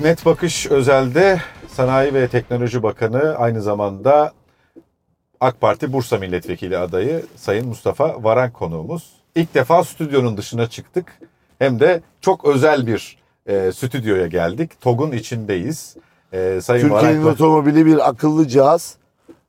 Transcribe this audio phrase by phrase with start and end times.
[0.00, 4.32] Net Bakış Özel'de Sanayi ve Teknoloji Bakanı aynı zamanda
[5.40, 9.12] AK Parti Bursa Milletvekili adayı Sayın Mustafa Varank konuğumuz.
[9.34, 11.18] İlk defa stüdyonun dışına çıktık.
[11.58, 14.80] Hem de çok özel bir e, stüdyoya geldik.
[14.80, 15.96] TOG'un içindeyiz.
[16.32, 18.96] E, Sayın Türkiye'nin Varank- otomobili bir akıllı cihaz.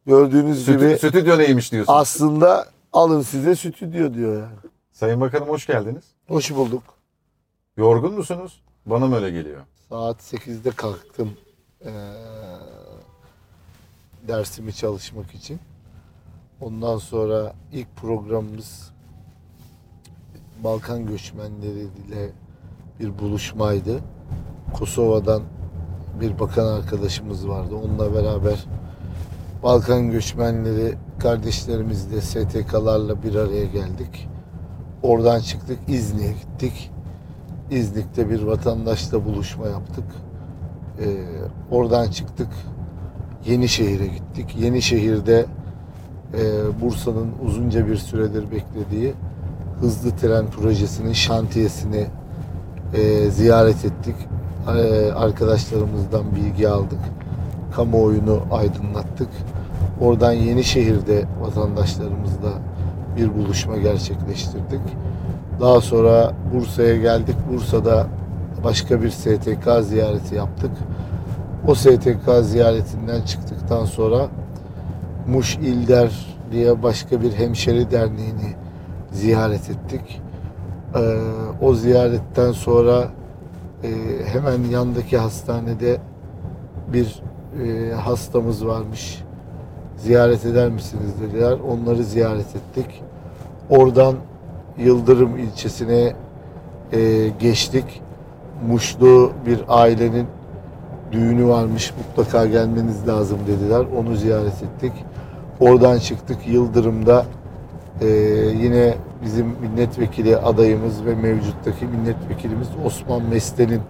[0.06, 2.00] Gördüğünüz Stü- gibi stüdyo neymiş diyorsunuz?
[2.00, 4.56] aslında alın size stüdyo diyor yani.
[4.92, 6.04] Sayın Bakanım hoş geldiniz.
[6.28, 6.84] Hoş bulduk.
[7.78, 8.62] Yorgun musunuz?
[8.86, 9.62] Bana mı öyle geliyor?
[9.92, 11.30] Saat 8'de kalktım
[11.86, 11.92] eee,
[14.28, 15.60] dersimi çalışmak için.
[16.62, 18.92] Ondan sonra ilk programımız
[20.64, 22.30] Balkan göçmenleriyle
[23.00, 24.00] bir buluşmaydı.
[24.74, 25.44] Kosova'dan
[26.22, 27.76] bir bakan arkadaşımız vardı.
[27.76, 28.66] Onunla beraber
[29.64, 34.28] Balkan göçmenleri kardeşlerimizle STK'larla bir araya geldik.
[35.04, 36.92] Oradan çıktık İznik'e gittik.
[37.72, 40.04] İznik'te bir vatandaşla buluşma yaptık.
[41.00, 41.06] Ee,
[41.72, 42.48] oradan çıktık.
[43.46, 44.56] Yenişehir'e gittik.
[44.60, 45.46] Yenişehir'de
[46.34, 46.42] e,
[46.82, 49.14] Bursa'nın uzunca bir süredir beklediği
[49.80, 52.06] hızlı tren projesinin şantiyesini
[52.94, 54.16] e, ziyaret ettik.
[54.68, 57.00] E, arkadaşlarımızdan bilgi aldık.
[57.76, 59.30] Kamuoyunu aydınlattık.
[60.02, 62.52] Oradan Yenişehir'de vatandaşlarımızla
[63.18, 64.82] bir buluşma gerçekleştirdik.
[65.62, 67.36] Daha sonra Bursa'ya geldik.
[67.52, 68.08] Bursa'da
[68.64, 70.72] başka bir STK ziyareti yaptık.
[71.68, 74.28] O STK ziyaretinden çıktıktan sonra
[75.28, 78.56] Muş İlder diye başka bir hemşeri derneğini
[79.12, 80.22] ziyaret ettik.
[80.96, 81.18] Ee,
[81.62, 83.08] o ziyaretten sonra
[83.84, 83.90] e,
[84.26, 85.98] hemen yandaki hastanede
[86.94, 87.22] bir
[87.64, 89.24] e, hastamız varmış.
[89.98, 91.58] Ziyaret eder misiniz dediler.
[91.70, 93.04] Onları ziyaret ettik.
[93.70, 94.16] Oradan
[94.78, 96.14] Yıldırım ilçesine
[96.94, 98.02] e, geçtik.
[98.68, 100.28] Muşlu bir ailenin
[101.12, 101.94] düğünü varmış.
[101.98, 103.86] Mutlaka gelmeniz lazım dediler.
[103.98, 104.92] Onu ziyaret ettik.
[105.60, 107.26] Oradan çıktık Yıldırım'da
[108.02, 108.08] e,
[108.62, 108.94] yine
[109.26, 113.82] bizim milletvekili adayımız ve mevcuttaki milletvekilimiz Osman Mesten'in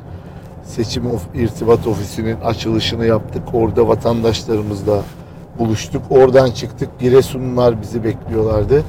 [0.63, 3.43] seçim of, irtibat ofisinin açılışını yaptık.
[3.53, 5.01] Orada vatandaşlarımızla
[5.59, 6.01] buluştuk.
[6.09, 6.99] Oradan çıktık.
[6.99, 8.83] Giresunlular bizi bekliyorlardı.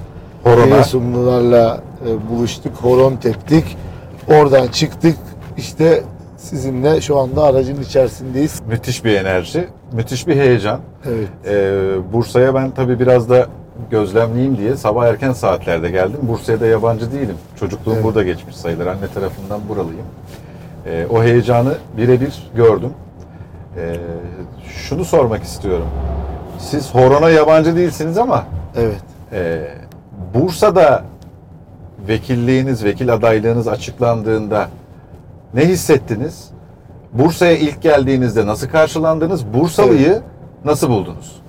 [0.45, 0.65] Horona.
[0.67, 2.73] Giresunlularla e, buluştuk.
[2.77, 3.77] Horon teptik.
[4.29, 5.17] Oradan çıktık.
[5.57, 6.03] İşte
[6.37, 8.61] sizinle şu anda aracın içerisindeyiz.
[8.67, 10.81] Müthiş bir enerji, müthiş bir heyecan.
[11.09, 11.29] Evet.
[11.47, 13.47] Ee, Bursa'ya ben tabii biraz da
[13.91, 16.19] gözlemleyeyim diye sabah erken saatlerde geldim.
[16.23, 17.37] Bursa'ya da yabancı değilim.
[17.61, 18.05] Çocukluğum Evet.
[18.05, 18.87] burada geçmiş sayılır.
[18.87, 20.07] Anne tarafından buralıyım.
[20.87, 22.91] Ee, o heyecanı birebir gördüm.
[23.77, 23.97] Ee,
[24.69, 25.87] şunu sormak istiyorum.
[26.59, 28.45] Siz Horon'a yabancı değilsiniz ama
[28.77, 28.97] Evet.
[29.33, 29.69] e,
[30.35, 31.05] Bursa'da
[32.09, 34.69] vekilliğiniz, vekil adaylığınız açıklandığında
[35.55, 36.51] ne hissettiniz?
[37.13, 39.55] Bursa'ya ilk geldiğinizde nasıl karşılandınız?
[39.55, 40.23] Bursalıyı
[40.65, 41.43] nasıl buldunuz?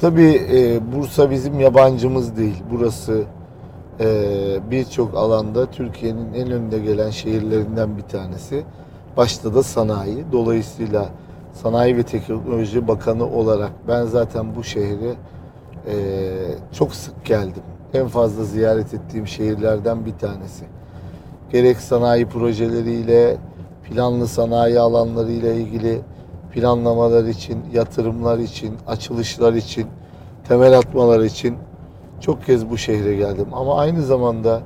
[0.00, 2.62] Tabii e, Bursa bizim yabancımız değil.
[2.70, 3.22] Burası
[4.00, 4.06] e,
[4.70, 8.64] birçok alanda Türkiye'nin en önde gelen şehirlerinden bir tanesi.
[9.16, 10.24] Başta da sanayi.
[10.32, 11.08] Dolayısıyla
[11.52, 15.14] Sanayi ve Teknoloji Bakanı olarak ben zaten bu şehre
[15.86, 15.94] e,
[16.72, 17.62] çok sık geldim.
[17.94, 20.64] En fazla ziyaret ettiğim şehirlerden bir tanesi.
[21.52, 23.36] Gerek sanayi projeleriyle,
[23.84, 26.00] planlı sanayi alanlarıyla ilgili
[26.52, 29.86] planlamalar için, yatırımlar için, açılışlar için,
[30.48, 31.56] temel atmalar için
[32.20, 33.46] çok kez bu şehre geldim.
[33.52, 34.60] Ama aynı zamanda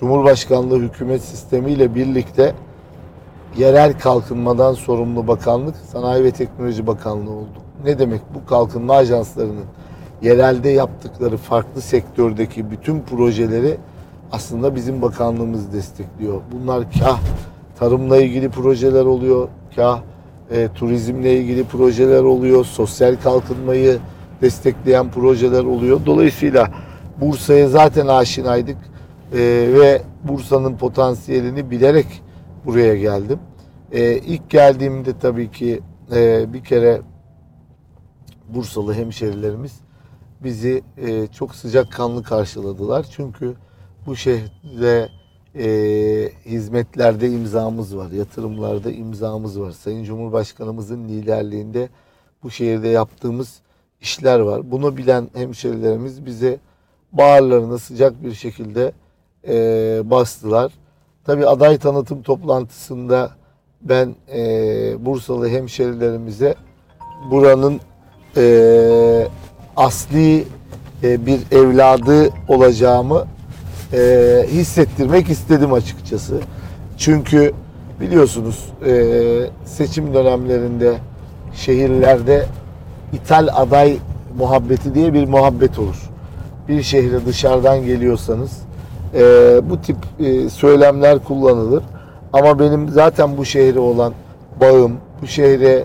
[0.00, 2.54] Cumhurbaşkanlığı hükümet sistemiyle birlikte
[3.58, 7.58] yerel kalkınmadan sorumlu bakanlık Sanayi ve Teknoloji Bakanlığı oldu.
[7.84, 9.64] Ne demek bu kalkınma ajanslarının
[10.22, 13.76] yerelde yaptıkları farklı sektördeki bütün projeleri
[14.32, 16.40] aslında bizim bakanlığımız destekliyor.
[16.52, 17.20] Bunlar kah
[17.78, 20.00] tarımla ilgili projeler oluyor, kah
[20.50, 23.98] e, turizmle ilgili projeler oluyor, sosyal kalkınmayı
[24.42, 26.00] destekleyen projeler oluyor.
[26.06, 26.70] Dolayısıyla
[27.20, 28.76] Bursa'ya zaten aşinaydık
[29.32, 29.38] e,
[29.80, 32.06] ve Bursa'nın potansiyelini bilerek
[32.66, 33.38] buraya geldim.
[33.92, 35.80] E, ilk geldiğimde tabii ki
[36.14, 37.00] e, bir kere
[38.48, 39.72] Bursalı hemşerilerimiz
[40.44, 43.06] bizi e, çok sıcakkanlı karşıladılar.
[43.10, 43.54] Çünkü
[44.06, 45.08] bu şehre
[45.54, 45.68] e,
[46.44, 49.70] hizmetlerde imzamız var, yatırımlarda imzamız var.
[49.70, 51.88] Sayın Cumhurbaşkanımızın liderliğinde
[52.42, 53.60] bu şehirde yaptığımız
[54.00, 54.70] işler var.
[54.70, 56.58] Bunu bilen hemşerilerimiz bize
[57.12, 58.92] bağırlarını sıcak bir şekilde
[59.48, 59.54] e,
[60.04, 60.72] bastılar.
[61.24, 63.30] Tabii aday tanıtım toplantısında
[63.82, 66.54] ben e, Bursalı hemşerilerimize
[67.30, 67.80] buranın
[68.36, 69.28] e,
[69.76, 70.44] asli
[71.02, 73.24] e, bir evladı olacağımı
[73.92, 73.98] e,
[74.48, 76.40] hissettirmek istedim açıkçası.
[76.98, 77.52] Çünkü
[78.00, 78.92] biliyorsunuz e,
[79.64, 80.94] seçim dönemlerinde
[81.54, 82.46] şehirlerde
[83.12, 83.96] ithal aday
[84.38, 86.10] muhabbeti diye bir muhabbet olur.
[86.68, 88.50] Bir şehre dışarıdan geliyorsanız
[89.62, 89.96] bu tip
[90.52, 91.84] söylemler kullanılır.
[92.32, 94.12] Ama benim zaten bu şehre olan
[94.60, 94.92] bağım,
[95.22, 95.84] bu şehre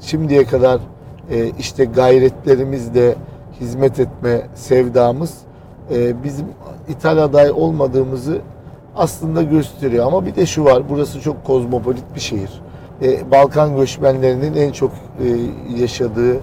[0.00, 0.80] şimdiye kadar
[1.30, 3.14] e, işte gayretlerimizle
[3.60, 5.38] hizmet etme sevdamız
[5.94, 6.46] e, bizim
[6.88, 8.40] ithal aday olmadığımızı
[8.96, 10.06] aslında gösteriyor.
[10.06, 12.50] Ama bir de şu var, burası çok kozmopolit bir şehir.
[13.02, 15.26] E, Balkan göçmenlerinin en çok e,
[15.80, 16.40] yaşadığı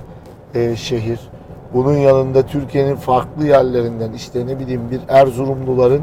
[0.75, 1.19] şehir.
[1.73, 6.01] Bunun yanında Türkiye'nin farklı yerlerinden işte ne bileyim bir Erzurumluların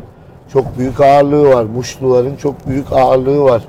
[0.52, 1.64] çok büyük ağırlığı var.
[1.64, 3.62] Muşluların çok büyük ağırlığı var.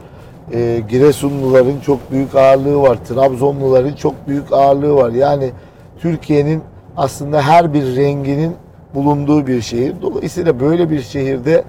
[0.54, 2.98] E, Giresunluların çok büyük ağırlığı var.
[3.08, 5.12] Trabzonluların çok büyük ağırlığı var.
[5.12, 5.52] Yani
[6.00, 6.62] Türkiye'nin
[6.98, 8.56] aslında her bir renginin
[8.96, 9.94] bulunduğu bir şehir.
[10.02, 11.64] Dolayısıyla böyle bir şehirde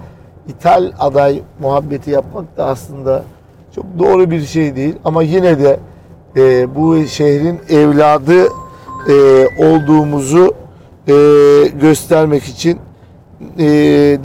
[0.47, 3.23] ithal aday muhabbeti yapmak da aslında
[3.75, 4.95] çok doğru bir şey değil.
[5.05, 5.79] Ama yine de
[6.37, 8.43] e, bu şehrin evladı
[9.09, 10.53] e, olduğumuzu
[11.07, 11.13] e,
[11.81, 12.79] göstermek için
[13.59, 13.65] e,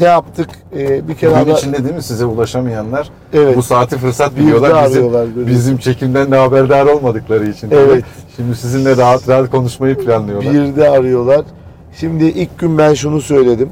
[0.01, 0.49] ne yaptık?
[0.77, 3.57] E, bir kere Bugün daha- içinde değil mi size ulaşamayanlar Evet.
[3.57, 4.89] bu saati fırsat biliyorlar.
[4.89, 5.47] Bizim, böyle.
[5.47, 7.71] bizim çekimden de haberdar olmadıkları için.
[7.71, 8.05] Evet.
[8.37, 10.53] Şimdi sizinle rahat rahat konuşmayı planlıyorlar.
[10.55, 11.45] Bir de arıyorlar.
[11.93, 13.71] Şimdi ilk gün ben şunu söyledim.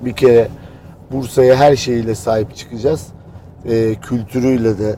[0.00, 0.48] Bir kere
[1.12, 3.06] Bursa'ya her şeyiyle sahip çıkacağız.
[3.68, 4.96] Ee, kültürüyle de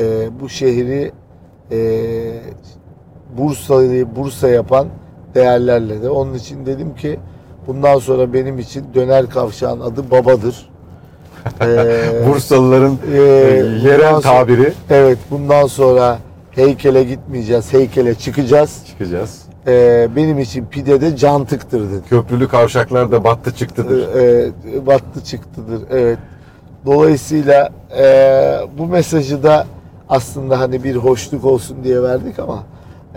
[0.00, 1.12] e, bu şehri
[1.72, 1.78] e,
[3.38, 4.88] Bursa'yı Bursa yapan
[5.34, 6.10] değerlerle de.
[6.10, 7.20] Onun için dedim ki
[7.68, 10.68] bundan sonra benim için döner kavşağın adı babadır.
[11.60, 13.22] Ee, Bursalıların e, e,
[13.88, 16.18] yerel sonra- tabiri Evet bundan sonra
[16.50, 17.72] heykele gitmeyeceğiz.
[17.72, 18.82] Heykele çıkacağız.
[18.86, 19.42] çıkacağız.
[19.66, 22.02] Ee, benim için pide de cantıktır dedi.
[22.08, 24.14] Köprülü kavşaklar da battı çıktıdır.
[24.16, 25.82] Ee, battı çıktıdır.
[25.90, 26.18] Evet.
[26.86, 27.68] Dolayısıyla
[27.98, 28.04] e,
[28.78, 29.66] bu mesajı da
[30.08, 32.62] aslında hani bir hoşluk olsun diye verdik ama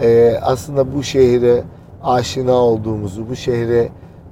[0.02, 1.64] e, aslında bu şehre
[2.04, 3.90] aşina olduğumuzu, bu şehre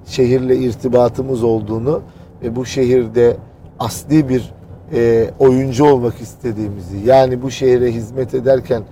[0.09, 2.01] şehirle irtibatımız olduğunu
[2.43, 3.37] ve bu şehirde
[3.79, 4.53] asli bir
[4.93, 8.83] e, oyuncu olmak istediğimizi yani bu şehre hizmet ederken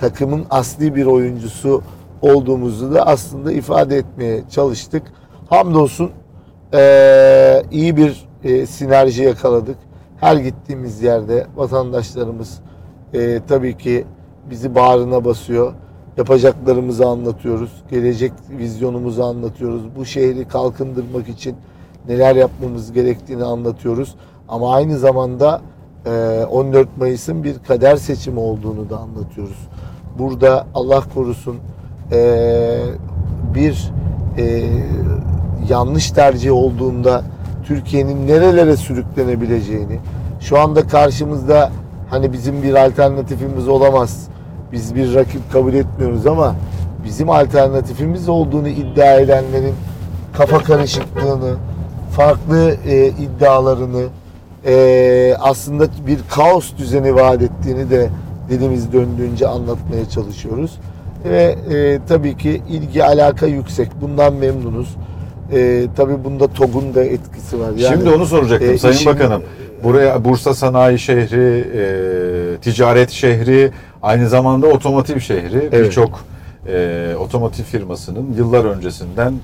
[0.00, 1.82] takımın asli bir oyuncusu
[2.22, 5.02] olduğumuzu da aslında ifade etmeye çalıştık.
[5.48, 6.10] Hamdolsun
[6.74, 9.76] ee, iyi bir e, sinerji yakaladık.
[10.20, 12.60] Her gittiğimiz yerde vatandaşlarımız
[13.14, 14.04] e, tabii ki
[14.50, 15.72] bizi bağrına basıyor.
[16.16, 17.70] Yapacaklarımızı anlatıyoruz.
[17.90, 19.82] Gelecek vizyonumuzu anlatıyoruz.
[19.96, 21.56] Bu şehri kalkındırmak için
[22.08, 24.14] neler yapmamız gerektiğini anlatıyoruz.
[24.48, 25.60] Ama aynı zamanda
[26.06, 29.68] e, 14 Mayıs'ın bir kader seçimi olduğunu da anlatıyoruz.
[30.18, 31.56] Burada Allah korusun
[32.12, 32.78] e,
[33.54, 33.92] bir
[34.38, 34.64] e,
[35.68, 37.22] yanlış tercih olduğunda
[37.64, 39.98] Türkiye'nin nerelere sürüklenebileceğini
[40.40, 41.70] şu anda karşımızda
[42.10, 44.28] hani bizim bir alternatifimiz olamaz.
[44.72, 46.56] Biz bir rakip kabul etmiyoruz ama
[47.04, 49.74] bizim alternatifimiz olduğunu iddia edenlerin
[50.36, 51.54] kafa karışıklığını,
[52.12, 54.04] farklı e, iddialarını,
[54.66, 58.08] e, aslında bir kaos düzeni vaat ettiğini de
[58.50, 60.78] dilimiz döndüğünce anlatmaya çalışıyoruz.
[61.24, 63.88] Ve e, tabii ki ilgi alaka yüksek.
[64.00, 64.96] Bundan memnunuz.
[65.52, 67.70] E, tabii bunda TOG'un da etkisi var.
[67.76, 69.42] Yani, Şimdi onu soracaktım e, Sayın işin- Bakanım.
[69.84, 73.70] Buraya Bursa Sanayi Şehri, e, ticaret şehri,
[74.06, 75.58] aynı zamanda otomotiv şehri.
[75.58, 75.72] Evet.
[75.72, 76.24] Birçok
[76.68, 79.34] e, otomotiv firmasının yıllar öncesinden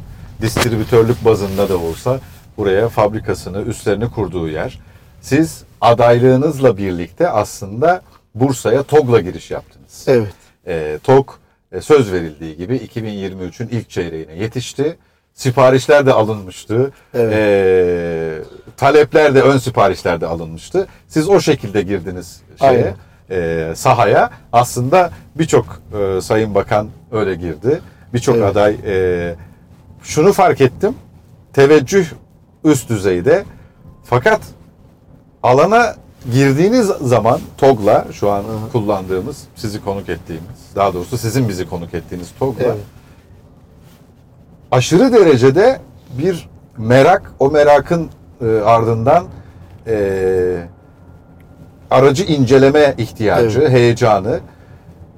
[0.42, 2.20] distribütörlük bazında da olsa
[2.56, 4.78] buraya fabrikasını, üstlerini kurduğu yer.
[5.20, 8.02] Siz adaylığınızla birlikte aslında
[8.34, 10.04] Bursa'ya TOG'la giriş yaptınız.
[10.06, 10.34] Evet.
[10.66, 11.30] E, TOG
[11.72, 14.96] e, söz verildiği gibi 2023'ün ilk çeyreğine yetişti.
[15.34, 16.92] Siparişler de alınmıştı.
[17.14, 17.32] Evet.
[17.34, 18.42] E,
[18.76, 20.86] talepler de ön siparişler de alınmıştı.
[21.08, 22.94] Siz o şekilde girdiniz şeye,
[23.32, 24.30] e, sahaya.
[24.52, 27.80] Aslında birçok e, sayın bakan öyle girdi.
[28.14, 28.50] Birçok Evet.
[28.50, 29.34] aday e,
[30.02, 30.94] şunu fark ettim.
[31.52, 32.06] Teveccüh
[32.64, 33.44] üst düzeyde.
[34.04, 34.40] Fakat
[35.42, 35.94] alana
[36.32, 42.28] girdiğiniz zaman TOG'la şu an kullandığımız, sizi konuk ettiğimiz, daha doğrusu sizin bizi konuk ettiğiniz
[42.38, 42.76] TOG'la Evet.
[44.70, 45.80] aşırı derecede
[46.18, 46.48] bir
[46.78, 48.10] merak, o merakın
[48.40, 49.24] e, ardından
[49.86, 50.66] e,
[51.92, 53.70] aracı inceleme ihtiyacı, Evet.
[53.70, 54.40] heyecanı.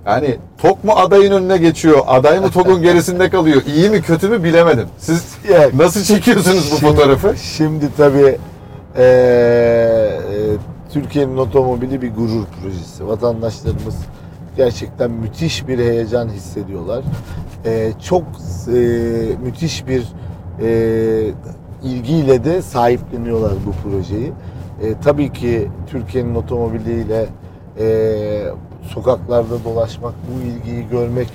[0.06, 4.44] Yani TOG mu adayın önüne geçiyor, aday mı TOG'un gerisinde kalıyor, iyi mi kötü mü
[4.44, 4.88] bilemedim.
[4.98, 7.34] Siz Ya, nasıl çekiyorsunuz bu Şimdi- fotoğrafı?
[7.56, 8.38] Şimdi tabii
[8.98, 10.20] eee, e,
[10.92, 13.06] Türkiye'nin otomobili bir gurur projesi.
[13.08, 13.94] Vatandaşlarımız
[14.56, 17.04] gerçekten müthiş bir heyecan hissediyorlar.
[17.66, 18.74] Eee, çok eee,
[19.44, 20.02] müthiş bir
[20.62, 21.30] eee,
[21.82, 24.32] ilgiyle de sahipleniyorlar bu projeyi.
[24.82, 27.26] E, tabii ki Türkiye'nin otomobiliyle
[27.78, 27.86] e,
[28.82, 31.28] sokaklarda dolaşmak, bu ilgiyi görmek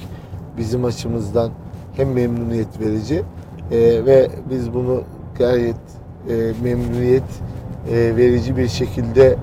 [0.58, 1.52] bizim açımızdan
[1.96, 3.24] hem memnuniyet verici
[3.72, 5.02] e, ve biz bunu
[5.38, 5.76] gayet
[6.30, 7.24] e, memnuniyet
[7.92, 9.36] e, verici bir şekilde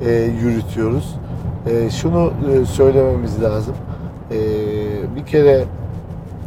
[0.00, 1.14] e, yürütüyoruz.
[1.70, 3.74] E, şunu e, söylememiz lazım.
[4.30, 4.36] E,
[5.16, 5.64] bir kere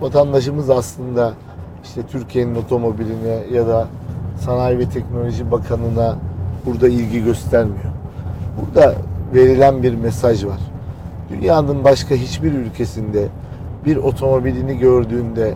[0.01, 1.33] vatandaşımız aslında
[1.83, 3.87] işte Türkiye'nin otomobiline ya da
[4.39, 6.15] Sanayi ve Teknoloji Bakanı'na
[6.67, 7.91] burada ilgi göstermiyor.
[8.59, 8.95] Burada
[9.33, 10.59] verilen bir mesaj var.
[11.29, 13.27] Dünyanın başka hiçbir ülkesinde
[13.85, 15.53] bir otomobilini gördüğünde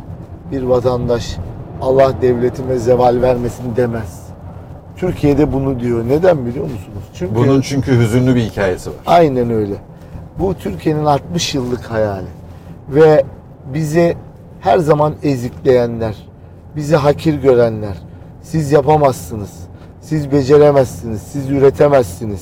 [0.51, 1.37] bir vatandaş
[1.81, 4.21] Allah devletime zeval vermesin demez.
[4.95, 6.03] Türkiye'de bunu diyor.
[6.07, 7.03] Neden biliyor musunuz?
[7.13, 8.95] Çünkü Bunun çünkü hüzünlü bir hikayesi var.
[9.05, 9.73] Aynen öyle.
[10.39, 12.27] Bu Türkiye'nin 60 yıllık hayali.
[12.89, 13.23] Ve
[13.73, 14.15] bizi
[14.59, 16.15] her zaman ezikleyenler,
[16.75, 17.97] bizi hakir görenler,
[18.41, 19.51] siz yapamazsınız,
[20.01, 22.41] siz beceremezsiniz, siz üretemezsiniz.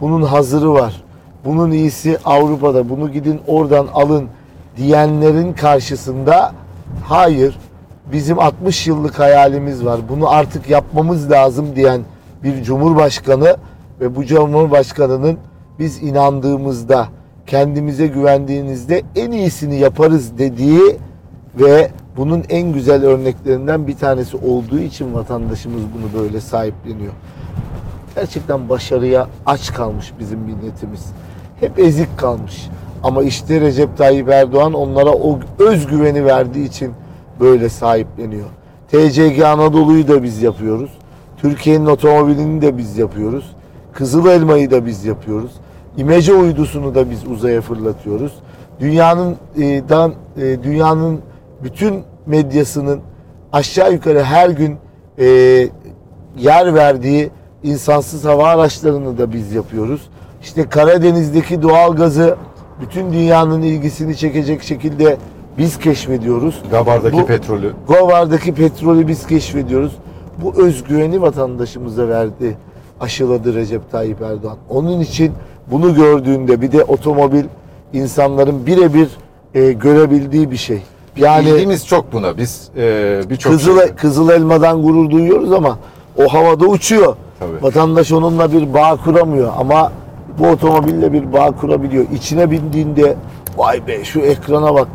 [0.00, 1.02] Bunun hazırı var.
[1.44, 2.88] Bunun iyisi Avrupa'da.
[2.88, 4.28] Bunu gidin oradan alın
[4.76, 6.52] diyenlerin karşısında
[7.04, 7.58] hayır
[8.12, 10.00] bizim 60 yıllık hayalimiz var.
[10.08, 12.00] Bunu artık yapmamız lazım diyen
[12.42, 13.56] bir cumhurbaşkanı
[14.00, 15.38] ve bu cumhurbaşkanının
[15.78, 17.08] biz inandığımızda,
[17.46, 20.96] kendimize güvendiğinizde en iyisini yaparız dediği
[21.60, 27.12] ve bunun en güzel örneklerinden bir tanesi olduğu için vatandaşımız bunu böyle sahipleniyor.
[28.14, 31.06] Gerçekten başarıya aç kalmış bizim milletimiz.
[31.60, 32.68] Hep ezik kalmış.
[33.02, 36.92] Ama işte Recep Tayyip Erdoğan onlara o özgüveni verdiği için
[37.40, 38.46] böyle sahipleniyor.
[38.88, 40.90] TCG Anadolu'yu da biz yapıyoruz.
[41.36, 43.52] Türkiye'nin otomobilini de biz yapıyoruz.
[43.92, 45.52] Kızıl Elma'yı da biz yapıyoruz.
[45.96, 48.32] İmece uydusunu da biz uzaya fırlatıyoruz.
[48.80, 51.20] Dünyanın e, dan, e, dünyanın
[51.64, 53.00] bütün medyasının
[53.52, 54.76] aşağı yukarı her gün
[55.18, 55.24] e,
[56.38, 57.30] yer verdiği
[57.62, 60.00] insansız hava araçlarını da biz yapıyoruz.
[60.42, 62.36] İşte Karadeniz'deki doğal gazı
[62.80, 65.16] bütün dünyanın ilgisini çekecek şekilde
[65.58, 66.62] biz keşfediyoruz.
[66.70, 67.72] Gabar'daki Bu- petrolü.
[67.88, 69.96] Govar'daki petrolü biz keşfediyoruz.
[70.42, 72.56] Bu özgüveni vatandaşımıza verdi,
[73.00, 74.56] aşıladı Recep Tayyip Erdoğan.
[74.68, 75.32] Onun için
[75.70, 77.44] bunu gördüğünde bir de otomobil
[77.92, 79.08] insanların birebir
[79.54, 80.82] e, görebildiği bir şey.
[81.16, 82.36] Yani Bildiğimiz çok buna.
[82.36, 85.78] Biz e, birçok Kızıl, şeyde- Kızıl Elma'dan gurur duyuyoruz ama
[86.18, 87.16] o havada uçuyor.
[87.38, 87.62] Tabii.
[87.62, 89.92] Vatandaş onunla bir bağ kuramıyor ama
[90.38, 92.04] bu otomobille bir bağ kurabiliyor.
[92.14, 93.16] İçine bindiğinde
[93.56, 94.88] vay be şu ekrana bak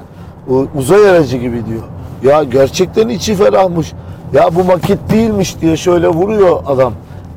[0.75, 1.83] uzay aracı gibi diyor.
[2.23, 3.93] Ya gerçekten içi ferahmış.
[4.33, 6.93] Ya bu maket değilmiş diye şöyle vuruyor adam.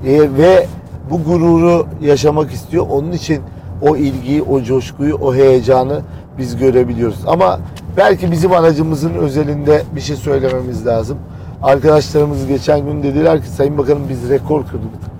[0.06, 0.66] E, ve
[1.10, 2.86] bu gururu yaşamak istiyor.
[2.90, 3.40] Onun için
[3.82, 6.00] o ilgiyi, o coşkuyu, o heyecanı
[6.38, 7.18] biz görebiliyoruz.
[7.26, 7.60] Ama
[7.96, 11.18] belki bizim aracımızın özelinde bir şey söylememiz lazım.
[11.62, 15.10] Arkadaşlarımız geçen gün dediler ki Sayın Bakanım biz rekor kırdık.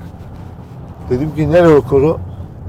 [1.10, 2.18] Dedim ki ne rekoru?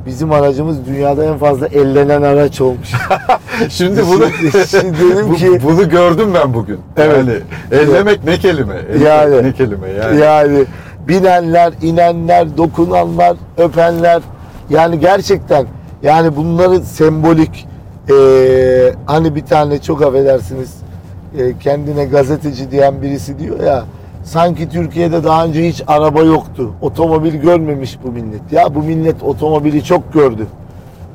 [0.06, 2.92] Bizim aracımız dünyada en fazla ellenen araç olmuş.
[3.70, 4.26] Şimdi bunu
[4.68, 6.80] Şimdi dedim bu- ki- bunu gördüm ben bugün.
[6.98, 7.18] Evet.
[7.18, 7.34] Yani
[7.72, 8.74] ellemek ne kelime?
[8.76, 9.44] Ellemek Yani.
[9.44, 10.20] ne kelime yani.
[10.20, 10.64] Yani
[11.08, 14.22] binenler, inenler, dokunanlar, öpenler
[14.70, 15.66] yani gerçekten
[16.04, 17.68] yani bunları sembolik
[18.10, 20.76] eee, hani bir tane çok affedersiniz
[21.38, 23.84] eee, kendine gazeteci diyen birisi diyor ya
[24.24, 26.72] sanki Türkiye'de daha önce hiç araba yoktu.
[26.82, 28.52] Otomobil görmemiş bu millet.
[28.52, 30.48] Ya bu millet otomobili çok gördü.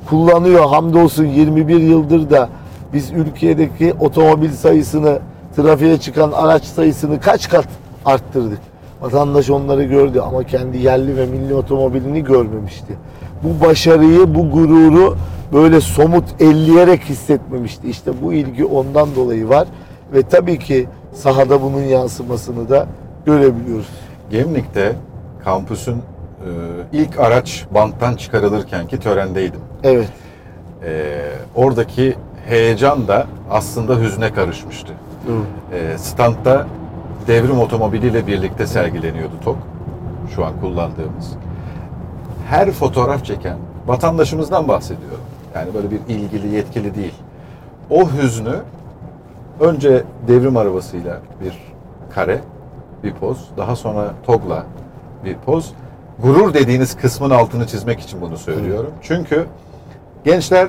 [0.09, 2.49] Kullanıyor hamdolsun 21 yıldır da
[2.93, 5.19] biz ülkedeki otomobil sayısını
[5.57, 7.67] trafiğe çıkan araç sayısını kaç kat
[8.05, 8.59] arttırdık.
[9.03, 12.97] Vatandaş onları gördü ama kendi yerli ve milli otomobilini görmemişti.
[13.43, 15.17] Bu başarıyı, bu gururu
[15.53, 17.89] böyle somut elleyerek hissetmemişti.
[17.91, 19.69] İşte bu ilgi ondan dolayı var
[20.13, 22.87] ve tabii ki sahada bunun yansımasını da
[23.27, 23.89] görebiliyoruz.
[24.31, 24.97] Gemlik'te
[25.45, 26.51] kampüsün e,
[26.93, 29.61] ilk araç banttan çıkarılırken ki törendeydim.
[29.83, 30.09] Evet.
[30.85, 31.15] E,
[31.55, 32.17] oradaki
[32.49, 34.93] heyecan da aslında hüzne karışmıştı.
[35.73, 36.67] E, standta
[37.27, 39.57] devrim otomobiliyle birlikte sergileniyordu TOK.
[40.35, 41.33] Şu an kullandığımız.
[42.49, 45.21] Her fotoğraf çeken vatandaşımızdan bahsediyorum.
[45.55, 47.15] Yani böyle bir ilgili, yetkili değil.
[47.91, 48.55] O hüznü
[49.61, 51.59] önce devrim arabasıyla bir
[52.15, 52.41] kare,
[53.05, 53.51] bir poz.
[53.57, 54.67] Daha sonra TOG'la
[55.25, 55.73] bir poz.
[56.23, 58.91] Gurur dediğiniz kısmın altını çizmek için bunu söylüyorum.
[59.03, 59.47] Çünkü
[60.25, 60.69] gençler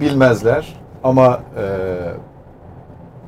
[0.00, 1.66] bilmezler ama e,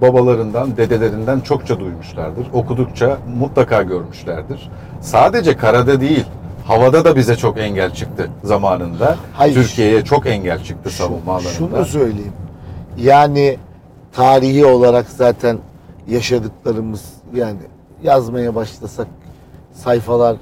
[0.03, 2.47] babalarından, dedelerinden çokça duymuşlardır.
[2.53, 4.71] Okudukça mutlaka görmüşlerdir.
[5.01, 6.27] Sadece karada değil,
[6.69, 9.17] havada da bize çok engel çıktı zamanında.
[9.33, 9.55] Hayır.
[9.55, 11.49] Türkiye'ye çok engel çıktı savunma alanında.
[11.49, 12.33] Şunu söyleyeyim.
[12.99, 13.59] Yani
[14.13, 15.59] tarihi olarak zaten
[16.09, 17.59] yaşadıklarımız yani
[18.03, 19.07] yazmaya başlasak
[19.73, 20.37] sayfalar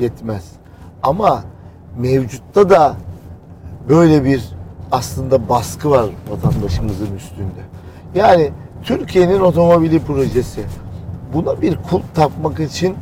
[0.00, 0.44] yetmez.
[1.02, 1.44] Ama
[1.98, 2.96] mevcutta da
[3.88, 4.44] böyle bir
[4.92, 7.60] aslında baskı var vatandaşımızın üstünde.
[8.14, 8.50] Yani
[8.84, 10.64] Türkiye'nin otomobili projesi
[11.34, 12.96] buna bir kulp tapmak için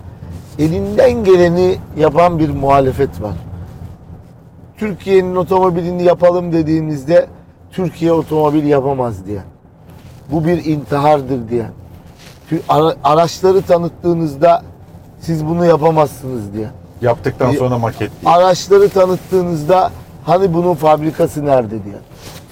[0.59, 3.35] elinden geleni yapan bir muhalefet var.
[4.77, 7.27] Türkiye'nin otomobilini yapalım dediğimizde
[7.73, 9.41] Türkiye otomobil yapamaz diye.
[10.33, 11.67] Bu bir intihardır diye.
[12.69, 14.63] Ara- Araçları tanıttığınızda
[15.21, 16.69] siz bunu yapamazsınız diye.
[17.03, 18.11] Yaptıktan sonra maket değil.
[18.27, 19.91] Araçları tanıttığınızda
[20.25, 21.95] hani bunun fabrikası nerede diye.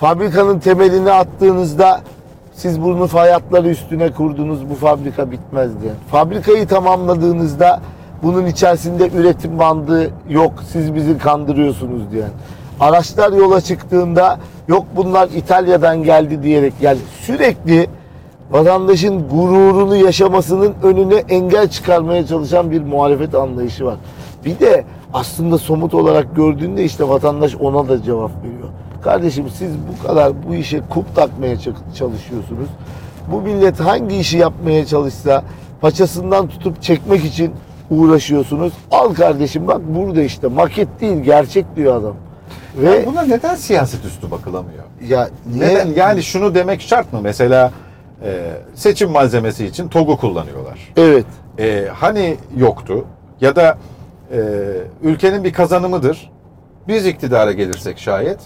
[0.01, 2.01] Fabrikanın temelini attığınızda
[2.55, 5.93] siz bunu fayatları üstüne kurdunuz bu fabrika bitmez diye.
[6.11, 7.81] Fabrikayı tamamladığınızda
[8.23, 12.25] bunun içerisinde üretim bandı yok siz bizi kandırıyorsunuz diye.
[12.81, 17.87] Araçlar yola çıktığında yok bunlar İtalya'dan geldi diyerek yani sürekli
[18.51, 23.97] vatandaşın gururunu yaşamasının önüne engel çıkarmaya çalışan bir muhalefet anlayışı var.
[24.45, 28.69] Bir de aslında somut olarak gördüğünde işte vatandaş ona da cevap veriyor.
[29.03, 31.57] Kardeşim siz bu kadar bu işe kup takmaya
[31.95, 32.69] çalışıyorsunuz.
[33.33, 35.43] Bu millet hangi işi yapmaya çalışsa
[35.81, 37.53] paçasından tutup çekmek için
[37.91, 38.73] uğraşıyorsunuz.
[38.91, 42.17] Al kardeşim bak burada işte maket değil gerçek diyor adam.
[42.77, 44.85] Ve Buna neden siyaset üstü bakılamıyor?
[45.09, 45.89] ya niye Neden?
[45.97, 47.21] Yani şunu demek şart mı?
[47.23, 47.73] Mesela
[48.25, 48.41] e,
[48.75, 50.93] seçim malzemesi için TOG'u kullanıyorlar.
[50.97, 51.27] evet
[51.59, 53.05] E, hani yoktu
[53.41, 53.79] ya da
[54.33, 54.39] e,
[55.03, 56.31] ülkenin bir kazanımıdır.
[56.89, 58.39] Biz iktidara gelirsek şayet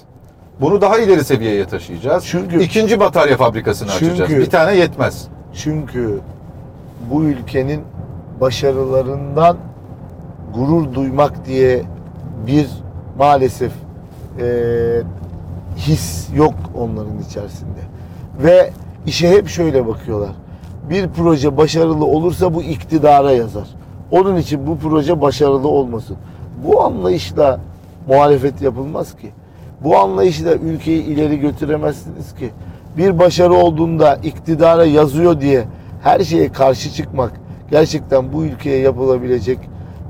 [0.60, 2.24] bunu daha ileri seviyeye taşıyacağız.
[2.26, 4.30] Çünkü- ikinci batarya fabrikasını Çünkü- açacağız.
[4.42, 5.28] Bir tane yetmez.
[5.54, 6.20] Çünkü
[7.10, 7.80] bu ülkenin
[8.40, 9.56] başarılarından
[10.54, 11.82] gurur duymak diye
[12.46, 12.66] bir
[13.18, 13.72] maalesef
[14.38, 15.02] eee,
[15.76, 17.80] his yok onların içerisinde.
[18.42, 18.70] Ve
[19.06, 20.30] işe hep şöyle bakıyorlar.
[20.90, 23.68] Bir proje başarılı olursa bu iktidara yazar.
[24.10, 26.16] Onun için bu proje başarılı olmasın.
[26.64, 27.60] Bu anlayışla
[28.08, 29.30] muhalefet yapılmaz ki.
[29.84, 32.50] Bu anlayışla ülkeyi ileri götüremezsiniz ki.
[32.96, 35.64] Bir başarı olduğunda iktidara yazıyor diye
[36.02, 37.32] her şeye karşı çıkmak
[37.70, 39.58] gerçekten bu ülkeye yapılabilecek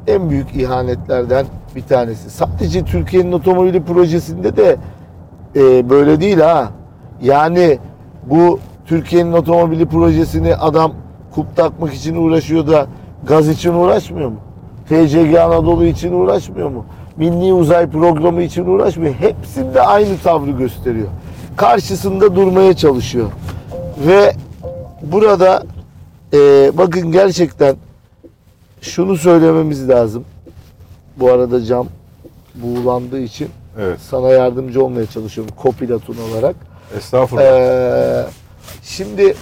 [0.06, 1.46] en büyük ihanetlerden
[1.76, 2.30] bir tanesi.
[2.30, 4.76] Sadece Türkiye'nin otomobili projesinde de
[5.56, 6.70] e, böyle değil ha.
[7.22, 7.78] Yani
[8.26, 10.92] bu Türkiye'nin otomobili projesini adam
[11.34, 12.86] kup takmak için uğraşıyor da
[13.26, 14.36] gaz için uğraşmıyor mu?
[14.88, 16.84] TCG Anadolu için uğraşmıyor mu?
[17.16, 19.14] Milli Uzay Programı için uğraşmıyor.
[19.14, 21.08] Hepsinde aynı tavrı gösteriyor.
[21.56, 23.26] Karşısında durmaya çalışıyor.
[24.06, 24.32] Ve
[25.02, 25.62] burada
[26.34, 27.76] e, bakın gerçekten
[28.80, 30.24] şunu söylememiz lazım.
[31.16, 31.88] Bu arada cam
[32.54, 34.00] buğulandığı için Evet.
[34.10, 36.56] sana yardımcı olmaya çalışıyorum kopilotun olarak.
[36.96, 37.44] Estağfurullah.
[37.44, 38.26] Ee,
[38.82, 39.34] şimdi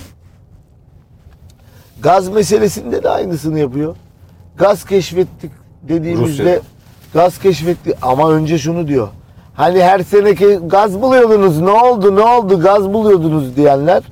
[2.03, 3.97] gaz meselesinde de aynısını yapıyor.
[4.57, 5.51] Gaz keşfettik
[5.83, 6.61] dediğimizde Rusya'da.
[7.15, 9.09] gaz keşfetti ama önce şunu diyor.
[9.55, 10.33] Hani her sene
[10.67, 14.03] gaz buluyordunuz ne oldu ne oldu gaz buluyordunuz diyenler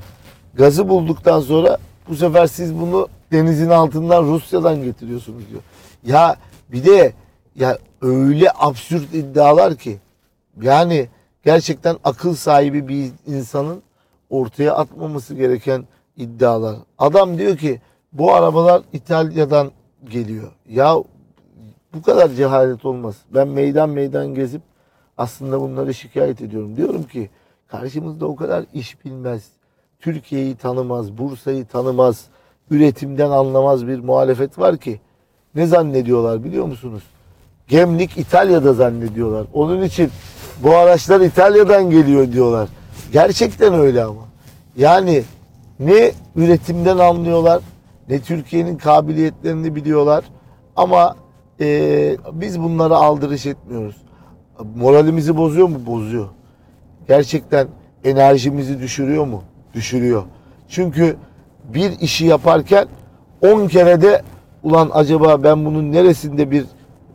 [0.55, 5.63] gazı bulduktan sonra bu sefer siz bunu denizin altından Rusya'dan getiriyorsunuz diyor.
[6.05, 6.37] Ya
[6.73, 7.13] bir de
[7.55, 9.99] ya öyle absürt iddialar ki
[10.63, 11.09] yani
[11.45, 13.83] gerçekten akıl sahibi bir insanın
[14.31, 15.85] ortaya atmaması gereken
[16.17, 16.77] iddialar.
[16.99, 17.81] Adam diyor ki
[18.13, 19.71] bu arabalar İtalya'dan
[20.11, 20.53] geliyor.
[20.69, 20.97] Ya
[21.95, 23.17] bu kadar cehalet olmaz.
[23.35, 24.63] Ben meydan meydan gezip
[25.19, 26.77] aslında bunları şikayet ediyorum.
[26.77, 27.31] Diyorum ki
[27.67, 29.51] karşımızda o kadar iş bilmez,
[30.01, 32.25] Türkiye'yi tanımaz, Bursa'yı tanımaz,
[32.71, 35.01] üretimden anlamaz bir muhalefet var ki
[35.55, 37.03] ne zannediyorlar biliyor musunuz?
[37.69, 39.47] Gemlik İtalya'da zannediyorlar.
[39.55, 40.11] Onun için
[40.63, 42.69] bu araçlar İtalya'dan geliyor diyorlar.
[43.13, 44.23] Gerçekten öyle ama.
[44.77, 45.23] Yani
[45.81, 47.63] ne üretimden anlıyorlar
[48.09, 50.25] ne Türkiye'nin kabiliyetlerini biliyorlar
[50.77, 51.17] ama
[51.61, 53.97] e, biz bunlara aldırış etmiyoruz.
[54.77, 55.87] Moralimizi bozuyor mu?
[55.87, 56.29] Bozuyor.
[57.09, 57.69] Gerçekten
[58.05, 59.43] enerjimizi düşürüyor mu?
[59.81, 60.23] Düşürüyor.
[60.69, 61.17] Çünkü
[61.65, 62.87] bir işi yaparken
[63.43, 64.23] 10 kere de
[64.63, 66.65] ulan acaba ben bunun neresinde bir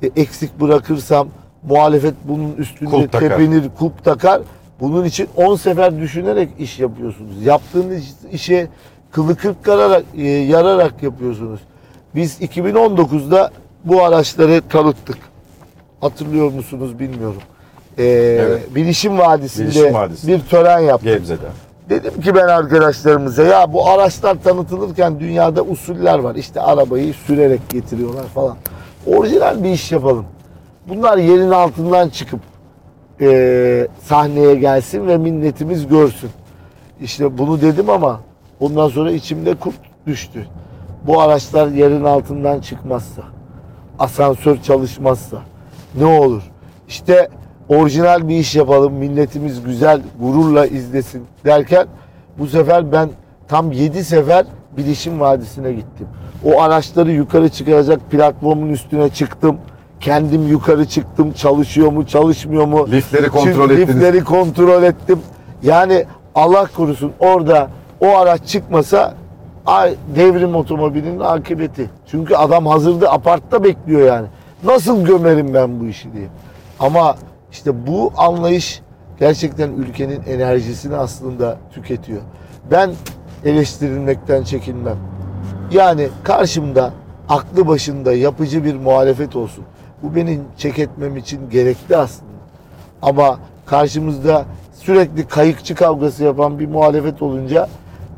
[0.03, 1.27] e, eksik bırakırsam
[1.63, 3.29] muhalefet bunun üstünde Kulp takar.
[3.29, 4.41] tepinir, kulp takar.
[4.79, 7.45] Bunun için 10 sefer düşünerek iş yapıyorsunuz.
[7.45, 8.67] Yaptığınız işe
[9.11, 11.59] kılı kırk kararak, e, yararak yapıyorsunuz.
[12.15, 13.51] Biz 2019'da
[13.85, 15.17] bu araçları tanıttık.
[16.01, 17.41] Hatırlıyor musunuz bilmiyorum.
[17.97, 18.03] Ee,
[18.41, 18.75] Evet.
[18.75, 20.27] Bilişim Vadisi'nde Bilişim Vadisi.
[20.27, 21.13] bir tören yaptık.
[21.13, 21.47] Gebze'de.
[21.91, 26.35] Dedim ki ben arkadaşlarımıza ya bu araçlar tanıtılırken dünyada usuller var.
[26.35, 28.57] İşte arabayı sürerek getiriyorlar falan.
[29.05, 30.25] Orijinal bir iş yapalım.
[30.87, 32.39] Bunlar yerin altından çıkıp
[33.19, 36.29] eee, sahneye gelsin ve milletimiz görsün.
[37.01, 38.19] İşte bunu dedim ama
[38.59, 40.47] ondan sonra içimde kurt düştü.
[41.07, 43.21] Bu araçlar yerin altından çıkmazsa,
[43.99, 45.37] asansör çalışmazsa
[45.95, 46.43] ne olur?
[46.87, 47.29] işte
[47.77, 51.87] orijinal bir iş yapalım, milletimiz güzel, gururla izlesin derken
[52.39, 53.09] bu sefer ben
[53.47, 54.45] tam 7 sefer
[54.77, 56.07] Bilişim Vadisi'ne gittim.
[56.45, 59.57] O araçları yukarı çıkaracak platformun üstüne çıktım.
[59.99, 61.31] Kendim yukarı çıktım.
[61.31, 62.87] Çalışıyor mu, çalışmıyor mu?
[62.91, 63.95] Lifleri kontrol Çünkü ettiniz.
[63.97, 65.19] Lifleri kontrol ettim.
[65.63, 66.05] Yani
[66.35, 67.67] Allah korusun orada
[67.99, 69.13] o araç çıkmasa
[69.65, 71.89] ay- devrim otomobilinin akıbeti.
[72.11, 74.27] Çünkü adam hazırda apartta bekliyor yani.
[74.63, 76.27] Nasıl gömerim ben bu işi diye.
[76.79, 77.15] Ama
[77.51, 78.81] işte bu anlayış
[79.19, 82.21] gerçekten ülkenin enerjisini aslında tüketiyor.
[82.71, 82.91] Ben
[83.45, 84.97] eleştirilmekten çekinmem.
[85.71, 86.93] Yani karşımda
[87.29, 89.63] aklı başında yapıcı bir muhalefet olsun.
[90.03, 92.31] Bu benim çek etmem için gerekli aslında.
[93.01, 97.69] Ama karşımızda sürekli kayıkçı kavgası yapan bir muhalefet olunca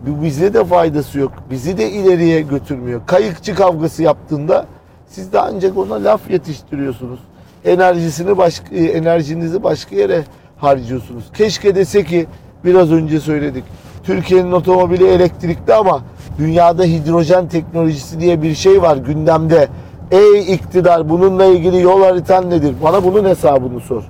[0.05, 1.31] bize de faydası yok.
[1.51, 3.01] Bizi de ileriye götürmüyor.
[3.05, 4.65] Kayıkçı kavgası yaptığında
[5.07, 7.19] siz de ancak ona laf yetiştiriyorsunuz.
[7.65, 10.23] Enerjisini başka enerjinizi başka yere
[10.58, 11.23] harcıyorsunuz.
[11.34, 12.26] Keşke dese ki
[12.65, 13.63] biraz önce söyledik.
[14.04, 16.02] Türkiye'nin otomobili elektrikli ama
[16.38, 19.67] dünyada hidrojen teknolojisi diye bir şey var gündemde.
[20.12, 22.76] Ey iktidar bununla ilgili yol haritan nedir?
[22.84, 24.04] Bana bunun hesabını sor.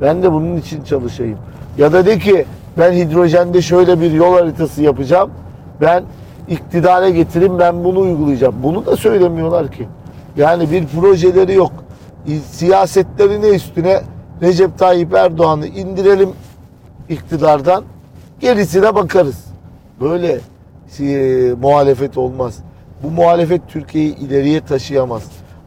[0.00, 1.38] Ben de bunun için çalışayım.
[1.78, 2.44] Ya da de ki
[2.78, 5.30] ben hidrojende şöyle bir yol haritası yapacağım.
[5.80, 6.04] Ben
[6.48, 8.54] iktidara getireyim ben bunu uygulayacağım.
[8.62, 9.88] Bunu da söylemiyorlar ki.
[10.36, 11.72] Yani bir projeleri yok.
[12.50, 14.02] Siyasetleri ne üstüne
[14.42, 16.30] Recep Tayyip Erdoğan'ı indirelim
[17.08, 17.84] iktidardan
[18.40, 19.44] gerisine bakarız.
[20.00, 20.40] Böyle
[21.00, 22.58] e, muhalefet olmaz.
[23.02, 25.22] Bu muhalefet Türkiye'yi ileriye taşıyamaz.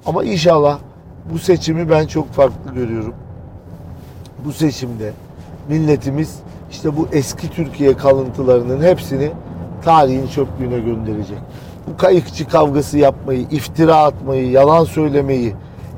[0.06, 0.80] Ama inşallah
[1.34, 3.13] bu seçimi ben çok farklı görüyorum.
[4.46, 5.13] Bu seçimde
[5.70, 6.39] milletimiz
[6.72, 9.32] işte bu eski Türkiye kalıntılarının hepsini
[9.84, 11.38] tarihin çöplüğüne gönderecek.
[11.88, 15.54] Bu kayıkçı kavgası yapmayı, iftira atmayı, yalan söylemeyi,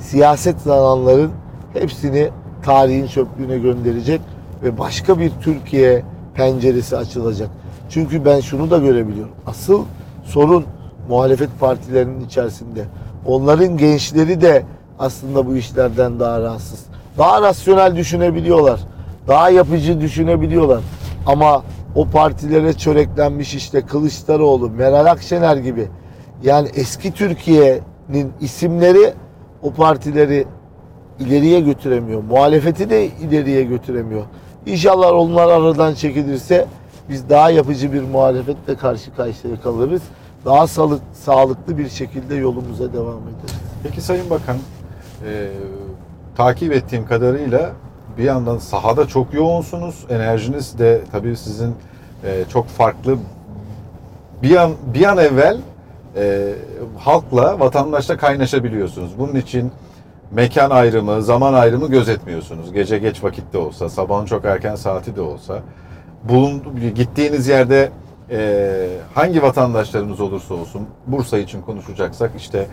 [0.05, 1.31] siyaset zananların
[1.73, 2.29] hepsini
[2.63, 4.21] tarihin çöplüğüne gönderecek
[4.63, 7.49] ve başka bir Türkiye penceresi açılacak.
[7.89, 9.33] Çünkü ben şunu da görebiliyorum.
[9.45, 9.83] Asıl
[10.23, 10.65] sorun
[11.09, 12.85] muhalefet partilerinin içerisinde.
[13.25, 14.63] Onların gençleri de
[14.99, 16.85] aslında bu işlerden daha rahatsız.
[17.17, 18.79] Daha rasyonel düşünebiliyorlar.
[19.27, 20.81] Daha yapıcı düşünebiliyorlar.
[21.25, 21.63] Ama
[21.95, 25.87] o partilere çöreklenmiş işte Kılıçdaroğlu, Meral Akşener gibi
[26.43, 29.13] yani eski Türkiye'nin isimleri
[29.65, 30.45] o partileri
[31.19, 32.23] ileriye götüremiyor.
[32.23, 34.23] Muhalefeti de ileriye götüremiyor.
[34.65, 36.65] İnşallah onlar aradan çekilirse
[37.09, 40.01] biz daha yapıcı bir muhalefetle karşı karşıya kalırız.
[40.45, 43.55] Daha sağlık, sağlıklı bir şekilde yolumuza devam ederiz.
[43.83, 44.57] Peki Sayın Bakan,
[45.25, 45.49] e,
[46.37, 47.71] takip ettiğim kadarıyla
[48.17, 50.05] bir yandan sahada çok yoğunsunuz.
[50.09, 51.75] Enerjiniz de tabii sizin
[52.23, 53.17] e, çok farklı.
[54.43, 55.57] Bir an bir an evvel
[56.15, 56.53] e,
[56.97, 59.19] halkla, vatandaşla kaynaşabiliyorsunuz.
[59.19, 59.71] Bunun için
[60.31, 62.73] mekan ayrımı, zaman ayrımı gözetmiyorsunuz.
[62.73, 65.59] Gece geç vakitte olsa, sabahın çok erken saati de olsa.
[66.23, 66.61] Bulun,
[66.95, 67.91] gittiğiniz yerde
[68.31, 72.67] e, hangi vatandaşlarımız olursa olsun, Bursa için konuşacaksak işte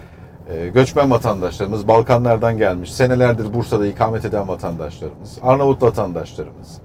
[0.50, 6.78] e, göçmen vatandaşlarımız, Balkanlardan gelmiş, senelerdir Bursa'da ikamet eden vatandaşlarımız, Arnavut vatandaşlarımız,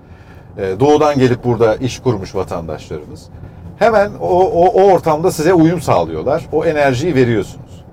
[0.57, 3.29] e, doğudan gelip burada iş kurmuş vatandaşlarımız.
[3.79, 6.45] Hemen o, o, o ortamda size uyum sağlıyorlar.
[6.51, 7.85] O enerjiyi veriyorsunuz.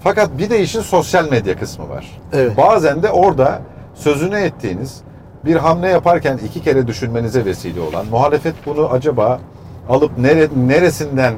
[0.00, 2.20] Fakat bir de işin sosyal medya kısmı var.
[2.32, 2.56] Evet.
[2.56, 3.60] Bazen de orada
[3.94, 5.00] sözünü ettiğiniz
[5.44, 9.40] bir hamle yaparken iki kere düşünmenize vesile olan muhalefet bunu acaba
[9.88, 11.34] alıp nere, neresinden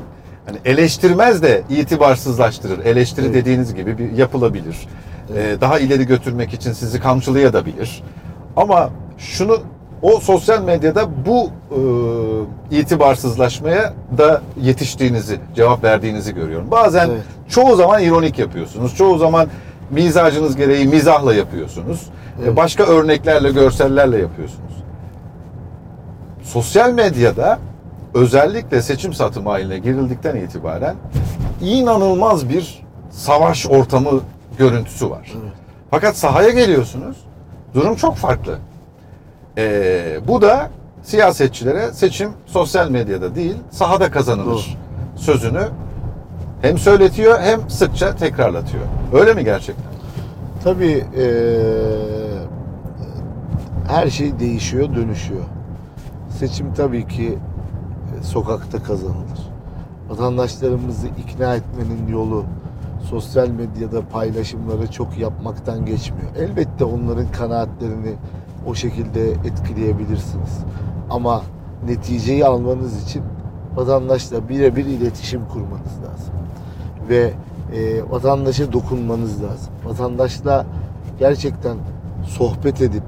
[0.46, 2.85] hani eleştirmez de itibarsızlaştırır.
[2.85, 3.35] Eleştiri Evet.
[3.35, 4.88] dediğiniz gibi bir yapılabilir.
[5.33, 5.59] Evet.
[5.59, 8.02] Ee, daha ileri götürmek için sizi kamçılayabilir.
[8.56, 9.59] Ama şunu
[10.02, 11.50] o sosyal medyada bu
[12.70, 16.70] e, itibarsızlaşmaya da yetiştiğinizi, cevap verdiğinizi görüyorum.
[16.70, 17.22] Bazen Evet.
[17.48, 18.96] çoğu zaman ironik yapıyorsunuz.
[18.96, 19.48] Çoğu zaman
[19.90, 22.00] mizacınız gereği mizahla yapıyorsunuz.
[22.02, 22.56] E, Evet.
[22.56, 24.70] Başka örneklerle, görsellerle yapıyorsunuz.
[26.42, 27.58] Sosyal medyada
[28.14, 30.94] özellikle seçim satımı haline girildikten itibaren
[31.62, 34.20] inanılmaz bir savaş ortamı
[34.58, 35.32] görüntüsü var.
[35.42, 35.52] Evet.
[35.90, 37.16] Fakat sahaya geliyorsunuz,
[37.74, 38.58] durum çok farklı.
[39.58, 40.70] Ee, bu da
[41.02, 44.78] siyasetçilere seçim sosyal medyada değil, sahada kazanılır
[45.16, 45.68] sözünü
[46.62, 48.84] hem söyletiyor hem sıkça tekrarlatıyor.
[49.12, 49.84] Öyle mi gerçekten?
[50.64, 51.26] Tabii eee,
[53.88, 55.44] her şey değişiyor, dönüşüyor.
[56.38, 57.38] Seçim tabii ki
[58.20, 59.50] e, sokakta kazanılır.
[60.10, 62.44] Vatandaşlarımızı ikna etmenin yolu
[63.10, 66.28] sosyal medyada paylaşımları çok yapmaktan geçmiyor.
[66.38, 68.14] Elbette onların kanaatlerini
[68.66, 70.59] o şekilde etkileyebilirsiniz.
[71.11, 71.42] Ama
[71.87, 73.23] neticeyi almanız için
[73.75, 76.35] vatandaşla birebir iletişim kurmanız lazım.
[77.09, 77.33] Ve
[77.75, 79.73] e, vatandaşa dokunmanız lazım.
[79.85, 80.66] Vatandaşla
[81.18, 81.77] gerçekten
[82.27, 83.03] sohbet edip,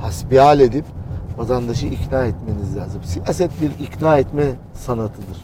[0.00, 0.84] hasbihal edip
[1.38, 3.00] vatandaşı ikna etmeniz lazım.
[3.04, 5.38] Siyaset bir ikna etme sanatıdır.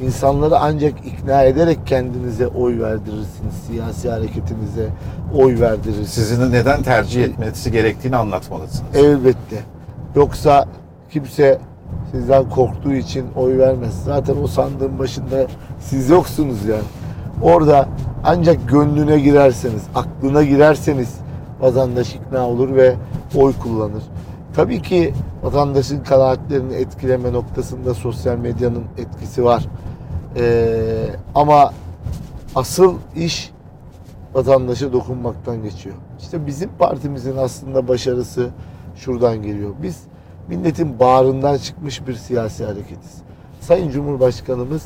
[0.00, 3.54] İnsanları ancak ikna ederek kendinize oy verdirirsiniz.
[3.66, 4.88] Siyasi hareketinize
[5.34, 6.08] oy verdirirsiniz.
[6.10, 8.82] Sizin neden tercih etmesi gerektiğini anlatmalısınız.
[8.94, 9.62] Elbette.
[10.14, 10.68] Yoksa
[11.10, 11.58] kimse
[12.12, 14.04] sizden korktuğu için oy vermez.
[14.04, 15.46] Zaten o sandığın başında
[15.80, 16.82] siz yoksunuz yani.
[17.42, 17.88] Orada
[18.24, 21.14] ancak gönlüne girerseniz, aklına girerseniz
[21.60, 22.94] vatandaş ikna olur ve
[23.34, 24.02] oy kullanır.
[24.54, 29.66] Tabii ki vatandaşın kanaatlerini etkileme noktasında sosyal medyanın etkisi var.
[30.36, 31.72] Ee, ama
[32.54, 33.50] asıl iş
[34.34, 35.96] vatandaşa dokunmaktan geçiyor.
[36.20, 38.50] İşte bizim partimizin aslında başarısı
[38.96, 39.70] şuradan geliyor.
[39.82, 40.02] Biz
[40.48, 43.22] milletin bağrından çıkmış bir siyasi hareketiz.
[43.60, 44.82] Sayın Cumhurbaşkanımız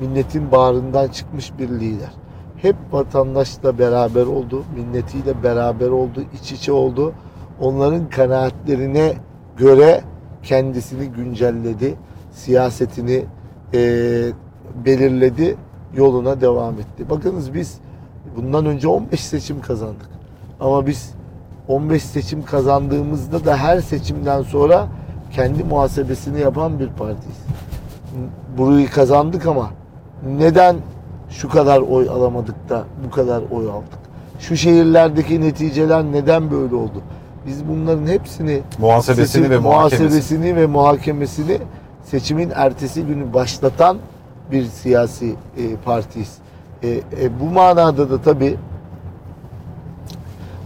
[0.00, 2.12] milletin bağrından çıkmış bir lider.
[2.56, 7.12] Hep vatandaşla beraber oldu, milletiyle beraber oldu, iç içe oldu.
[7.60, 9.12] Onların kanaatlerine
[9.56, 10.00] göre
[10.42, 11.94] kendisini güncelledi,
[12.32, 13.24] siyasetini
[13.74, 13.78] e,
[14.84, 15.56] belirledi,
[15.94, 17.10] yoluna devam etti.
[17.10, 17.78] Bakınız biz
[18.36, 20.08] bundan önce 15 seçim kazandık.
[20.60, 21.14] Ama biz
[21.68, 24.88] 15 seçim kazandığımızda da her seçimden sonra
[25.32, 27.38] kendi muhasebesini yapan bir partiyiz.
[28.58, 29.70] Burayı kazandık ama
[30.38, 30.76] neden
[31.30, 33.98] şu kadar oy alamadık da bu kadar oy aldık?
[34.38, 37.02] Şu şehirlerdeki neticeler neden böyle oldu?
[37.46, 40.00] Biz bunların hepsini Muhasebesini seçim- ve muhakemesini.
[40.06, 41.58] muhasebesini ve muhakemesini
[42.04, 43.98] seçimin ertesi günü başlatan
[44.52, 45.26] bir siyasi
[45.56, 46.34] e, partiyiz.
[46.82, 47.00] E, e,
[47.40, 48.56] bu manada da tabii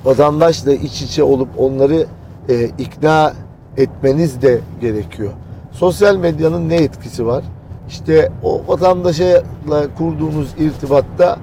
[0.05, 2.07] vatandaşla iç içe olup onları
[2.49, 3.33] e, ikna
[3.77, 5.33] etmeniz de gerekiyor.
[5.73, 7.45] Sosyal medyanın ne etkisi var?
[7.89, 9.43] İşte o vatandaşla
[9.99, 11.39] kurduğunuz irtibatta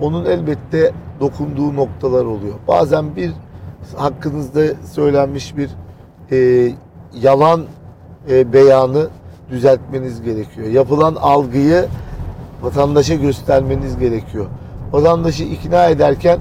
[0.00, 2.54] onun elbette dokunduğu noktalar oluyor.
[2.68, 3.32] Bazen bir
[3.94, 5.70] hakkınızda söylenmiş bir
[6.32, 6.72] e,
[7.20, 7.64] yalan
[8.30, 9.08] e, beyanı
[9.50, 10.68] düzeltmeniz gerekiyor.
[10.68, 11.86] Yapılan algıyı
[12.62, 14.46] vatandaşa göstermeniz gerekiyor.
[14.92, 16.38] Vatandaşı ikna ederken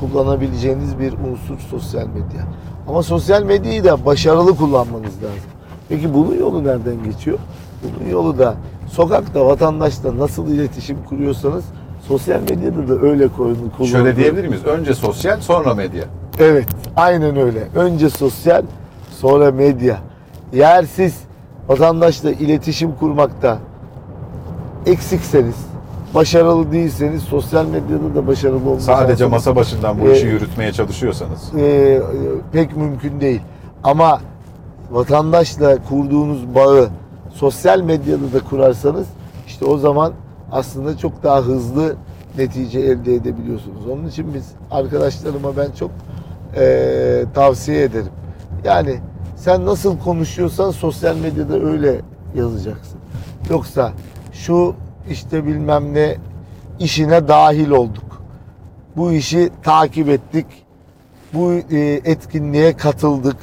[0.00, 2.46] kullanabileceğiniz bir unsur sosyal medya.
[2.88, 5.50] Ama sosyal medyayı da başarılı kullanmanız lazım.
[5.88, 7.38] Peki bunun yolu nereden geçiyor?
[7.82, 8.54] Bunun yolu da
[8.92, 11.64] sokakta vatandaşla nasıl iletişim kuruyorsanız
[12.08, 13.86] sosyal medyada da öyle koyun kullanılıyor.
[13.86, 14.64] Şöyle diyebilir miyiz?
[14.64, 16.04] Önce sosyal, sonra medya.
[16.38, 17.68] Evet, aynen öyle.
[17.74, 18.62] Önce sosyal,
[19.20, 19.98] sonra medya.
[20.52, 21.14] Eğer siz
[21.68, 23.58] vatandaşla iletişim kurmakta
[24.86, 25.54] eksikseniz,
[26.14, 31.54] başarılı değilseniz sosyal medyada da başarılı olma Sadece masa başından bu işi Ee, yürütmeye çalışıyorsanız.
[31.58, 32.02] e,
[32.52, 33.40] pek mümkün değil.
[33.84, 34.20] Ama
[34.90, 36.88] vatandaşla kurduğunuz bağı
[37.34, 39.06] sosyal medyada da kurarsanız
[39.46, 40.12] işte o zaman
[40.52, 41.96] aslında çok daha hızlı
[42.38, 43.86] netice elde edebiliyorsunuz.
[43.92, 45.90] Onun için biz arkadaşlarıma ben çok
[46.56, 48.12] e, tavsiye ederim.
[48.64, 49.00] Yani
[49.36, 52.00] sen nasıl konuşuyorsan sosyal medyada öyle
[52.34, 52.98] yazacaksın.
[53.50, 53.92] Yoksa
[54.32, 54.74] şu
[55.10, 56.16] işte bilmem ne
[56.78, 58.22] işine dahil olduk.
[58.96, 60.46] Bu işi takip ettik.
[61.34, 63.36] Bu e, etkinliğe katıldık.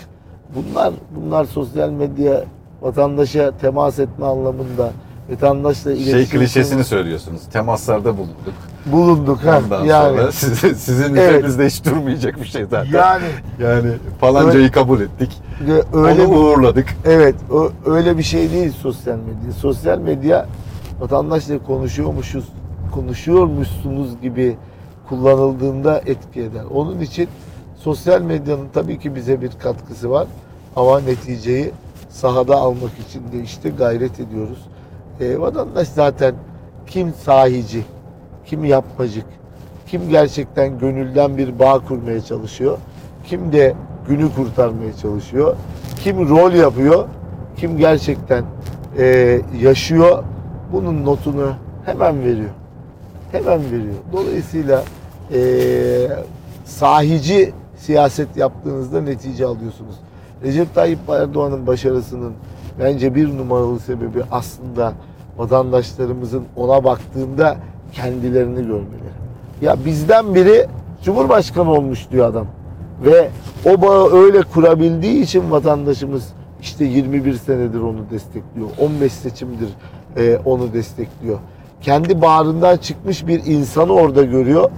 [0.55, 2.43] Bunlar bunlar sosyal medya
[2.81, 4.91] vatandaşa temas etme anlamında
[5.31, 7.41] vatandaşla iletişim Şey klişesini söylüyorsunuz.
[7.53, 8.53] Temaslarda bulunduk.
[8.85, 9.61] Bulunduk ha.
[9.65, 11.31] Ondan yani sonra sizin, sizin Evet.
[11.33, 12.91] üzerinizde hiç durmayacak bir şey zaten.
[12.91, 13.23] yani
[13.61, 15.41] Yani falancayı kabul ettik.
[15.67, 16.85] e, öyle Onu uğurladık.
[17.05, 19.51] Evet, o öyle bir şey değil sosyal medya.
[19.59, 20.45] Sosyal medya
[20.99, 22.45] vatandaşla konuşuyormuşuz,
[22.93, 24.57] konuşuyormuşsunuz gibi
[25.09, 26.63] kullanıldığında etki eder.
[26.73, 27.27] Onun için
[27.77, 30.27] sosyal medyanın tabii ki bize bir katkısı var
[30.75, 31.71] ama neticeyi
[32.09, 34.57] sahada almak için de işte gayret ediyoruz.
[35.19, 36.35] E, vatandaş zaten
[36.87, 37.81] kim sahici,
[38.45, 39.25] kim yapmacık,
[39.87, 42.77] kim gerçekten gönülden bir bağ kurmaya çalışıyor,
[43.25, 43.73] kim de
[44.07, 45.55] günü kurtarmaya çalışıyor,
[46.03, 47.05] kim rol yapıyor,
[47.57, 48.43] kim gerçekten
[48.97, 50.23] e, yaşıyor,
[50.73, 51.53] bunun notunu
[51.85, 52.49] hemen veriyor.
[53.31, 53.95] Hemen veriyor.
[54.13, 54.83] Dolayısıyla
[55.33, 55.39] e,
[56.65, 59.95] sahici siyaset yaptığınızda netice alıyorsunuz.
[60.43, 62.33] Recep Tayyip Erdoğan'ın başarısının
[62.79, 64.93] bence bir numaralı sebebi aslında
[65.37, 67.57] vatandaşlarımızın ona baktığında
[67.93, 69.13] kendilerini görmeleri.
[69.61, 70.67] Ya bizden biri
[71.03, 72.47] Cumhurbaşkanı olmuş diyor adam.
[73.05, 73.29] Ve
[73.65, 78.67] o bağı öyle kurabildiği için vatandaşımız işte 21 senedir onu destekliyor.
[78.79, 79.69] 15 seçimdir
[80.17, 81.39] e, onu destekliyor.
[81.81, 84.69] Kendi bağrından çıkmış bir insanı orada görüyor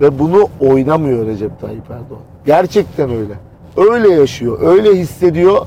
[0.00, 2.20] ve bunu oynamıyor Recep Tayyip Erdoğan.
[2.46, 3.34] Gerçekten öyle.
[3.76, 5.66] Öyle yaşıyor, öyle hissediyor.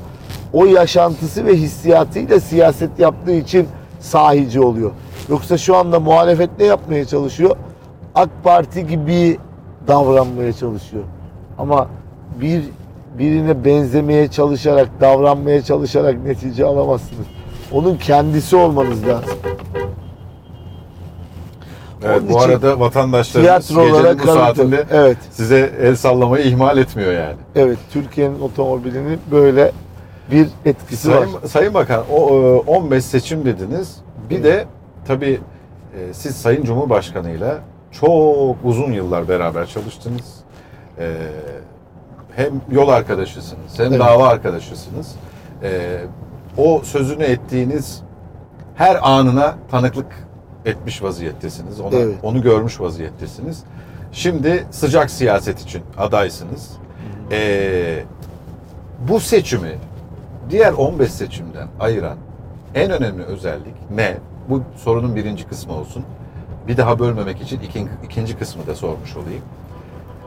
[0.53, 3.67] O yaşantısı ve hissiyatıyla siyaset yaptığı için
[4.05, 4.91] sahici oluyor.
[5.29, 7.55] Yoksa şu anda muhalefet ne yapmaya çalışıyor?
[8.15, 9.37] AK Parti gibi
[9.87, 11.03] davranmaya çalışıyor.
[11.57, 11.87] Ama
[12.41, 12.63] bir
[13.19, 17.25] birine benzemeye çalışarak, davranmaya çalışarak netice alamazsınız.
[17.71, 19.37] Onun kendisi olmanız lazım.
[22.03, 27.35] Evet, Onun bu arada vatandaşlarımız gecenin bu saatinde Evet, size el sallamayı ihmal etmiyor yani.
[27.55, 27.77] evet.
[27.93, 29.71] Türkiye'nin otomobilinin böyle
[30.31, 31.15] bir etkisi var.
[31.25, 33.95] Sayın, Sayın Bakan o e, 15 seçim dediniz.
[34.29, 34.65] Bir de
[35.07, 35.39] tabii
[35.99, 37.59] e, siz Sayın Cumhurbaşkanı'yla
[37.91, 40.35] çok uzun yıllar beraber çalıştınız.
[40.99, 41.13] E,
[42.35, 43.99] Hem yol arkadaşısınız hem Evet.
[43.99, 45.15] dava arkadaşısınız.
[45.63, 45.99] E,
[46.57, 48.01] O sözünü ettiğiniz
[48.75, 50.05] her anına tanıklık
[50.65, 51.79] etmiş vaziyettesiniz.
[51.79, 52.15] Ona, Evet.
[52.23, 53.63] Onu görmüş vaziyettesiniz.
[54.11, 56.71] Şimdi sıcak siyaset için adaysınız.
[57.31, 58.03] E,
[59.09, 59.75] bu seçimi
[60.49, 62.17] diğer 15 seçimden ayıran
[62.75, 64.17] en önemli özellik ne?
[64.49, 66.05] Bu sorunun birinci kısmı olsun.
[66.67, 69.41] Bir daha bölmemek için ikinci, ikinci kısmı da sormuş olayım.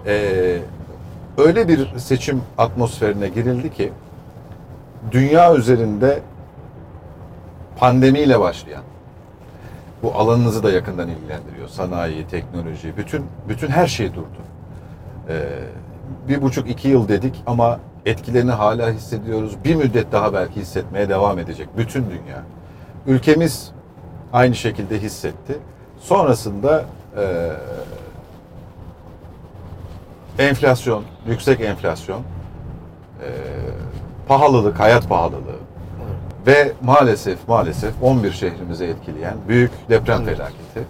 [0.07, 0.59] Ee,
[1.39, 3.93] öyle bir seçim atmosferine girildi ki
[5.13, 6.21] dünya üzerinde
[7.79, 8.83] pandemiyle başlayan
[10.03, 11.69] bu alanınızı da yakından ilgilendiriyor.
[11.69, 14.39] Sanayi, teknoloji, bütün bütün her şey durdu.
[15.29, 15.35] Ee,
[16.29, 19.65] bir buçuk iki yıl dedik ama etkilerini hala hissediyoruz.
[19.65, 22.43] Bir müddet daha belki hissetmeye devam edecek bütün dünya.
[23.07, 23.71] Ülkemiz
[24.33, 25.59] aynı şekilde hissetti.
[26.01, 26.85] Sonrasında
[27.17, 27.53] e,
[30.39, 33.29] enflasyon, yüksek enflasyon, e,
[34.29, 35.59] pahalılık, hayat pahalılığı
[36.47, 40.85] ve maalesef maalesef 11 şehrimize etkileyen büyük deprem felaketi.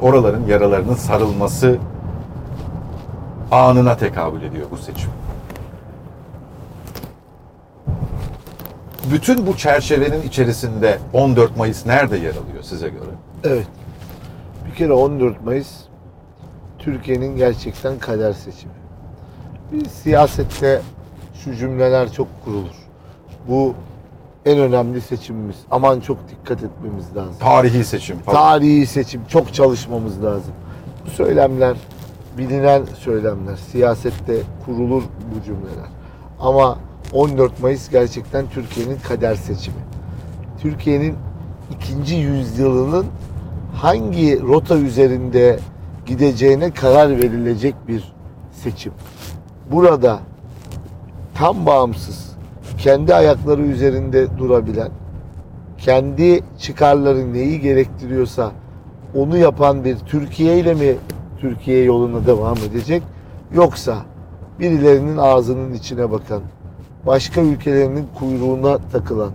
[0.00, 1.78] Oraların yaralarının sarılması
[3.50, 5.10] anına tekabül ediyor bu seçim.
[9.12, 13.10] Bütün bu çerçevenin içerisinde 14 Mayıs nerede yer alıyor size göre?
[13.44, 13.66] Evet.
[14.66, 15.68] Bir kere 14 Mayıs
[16.78, 18.72] Türkiye'nin gerçekten kader seçimi.
[19.72, 20.82] Bir siyasette
[21.44, 22.74] şu cümleler çok kurulur.
[23.48, 23.74] Bu
[24.46, 25.56] en önemli seçimimiz.
[25.70, 27.34] Aman çok dikkat etmemiz lazım.
[27.40, 28.36] Tarihi seçim falan.
[28.36, 29.20] Tarihi seçim.
[29.28, 30.52] Çok çalışmamız lazım.
[31.06, 31.76] Bu söylemler
[32.38, 33.56] bilinen söylemler.
[33.56, 35.88] Siyasette kurulur bu cümleler.
[36.40, 36.78] Ama
[37.12, 39.76] 14 Mayıs gerçekten Türkiye'nin kader seçimi.
[40.62, 41.16] Türkiye'nin
[41.70, 43.06] ikinci yüzyılının
[43.74, 45.58] hangi rota üzerinde
[46.06, 48.12] gideceğine karar verilecek bir
[48.52, 48.92] seçim.
[49.72, 50.20] Burada
[51.34, 52.36] tam bağımsız,
[52.78, 54.90] kendi ayakları üzerinde durabilen,
[55.78, 58.52] kendi çıkarları neyi gerektiriyorsa
[59.14, 60.96] onu yapan bir Türkiye ile mi
[61.40, 63.02] Türkiye yoluna devam edecek
[63.54, 63.96] yoksa
[64.58, 66.42] birilerinin ağzının içine bakan,
[67.06, 69.32] başka ülkelerinin kuyruğuna takılan,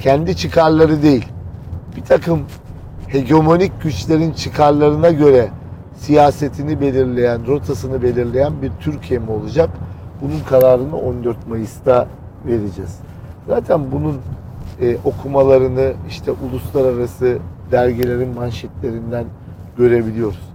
[0.00, 1.26] kendi çıkarları değil,
[1.96, 2.40] bir takım
[3.06, 5.48] hegemonik güçlerin çıkarlarına göre
[5.96, 9.70] siyasetini belirleyen, rotasını belirleyen bir Türkiye mi olacak?
[10.22, 12.08] Bunun kararını 14 Mayıs'ta
[12.46, 12.98] vereceğiz.
[13.48, 14.16] Zaten bunun
[14.80, 17.38] e, okumalarını işte uluslararası
[17.72, 19.24] dergilerin manşetlerinden
[19.78, 20.50] görebiliyoruz.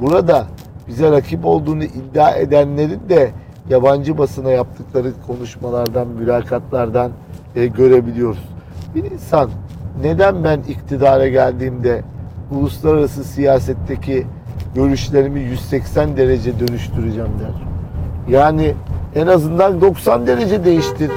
[0.00, 0.46] Burada
[0.88, 3.30] bize rakip olduğunu iddia edenlerin de
[3.70, 7.10] yabancı basına yaptıkları konuşmalardan, mülakatlardan
[7.56, 8.48] e, görebiliyoruz.
[8.94, 9.50] Bir insan
[10.02, 12.02] neden ben iktidara geldiğimde
[12.50, 14.26] uluslararası siyasetteki
[14.74, 17.62] görüşlerimi 180 derece dönüştüreceğim der.
[18.28, 18.74] Yani
[19.14, 21.10] en azından 90 derece değiştir.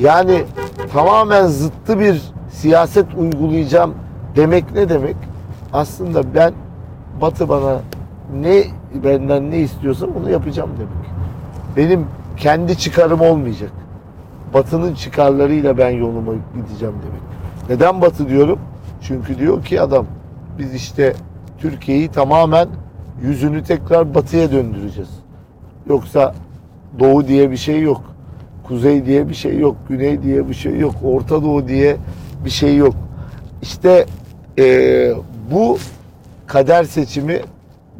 [0.00, 0.44] Yani
[0.92, 3.94] tamamen zıttı bir siyaset uygulayacağım
[4.36, 5.16] demek ne demek?
[5.72, 6.52] Aslında ben
[7.20, 7.80] Batı bana
[8.40, 8.62] ne
[9.04, 11.15] benden ne istiyorsa onu yapacağım demek.
[11.76, 13.70] Benim kendi çıkarım olmayacak.
[14.54, 17.22] Batı'nın çıkarlarıyla ben yoluma gideceğim demek.
[17.70, 18.58] Neden Batı diyorum?
[19.02, 20.06] Çünkü diyor ki adam
[20.58, 21.12] biz işte
[21.58, 22.68] Türkiye'yi tamamen
[23.22, 25.10] yüzünü tekrar batıya döndüreceğiz.
[25.88, 26.34] Yoksa
[26.98, 28.02] doğu diye bir şey yok.
[28.68, 29.76] Kuzey diye bir şey yok.
[29.88, 30.94] Güney diye bir şey yok.
[31.04, 31.96] Orta Doğu diye
[32.44, 32.94] bir şey yok.
[33.62, 34.06] İşte
[34.58, 35.14] eee,
[35.52, 35.78] bu
[36.46, 37.40] kader seçimi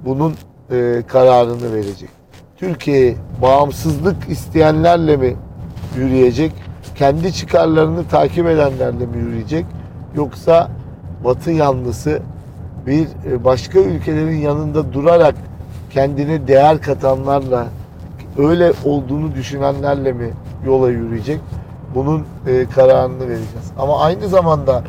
[0.05, 0.35] bunun
[0.73, 2.16] eee, kararını verecek.
[2.57, 5.37] Türkiye bağımsızlık isteyenlerle mi
[5.97, 6.53] yürüyecek?
[6.95, 9.67] Kendi çıkarlarını takip edenlerle mi yürüyecek?
[10.15, 10.69] Yoksa
[11.25, 12.23] Batı yanlısı
[12.87, 15.35] bir e, başka ülkelerin yanında durarak
[15.91, 17.67] kendine değer katanlarla
[18.39, 20.31] öyle olduğunu düşünenlerle mi
[20.67, 21.41] yola yürüyecek?
[21.95, 23.73] Bunun e, kararını vereceğiz.
[23.79, 24.83] Ama aynı zamanda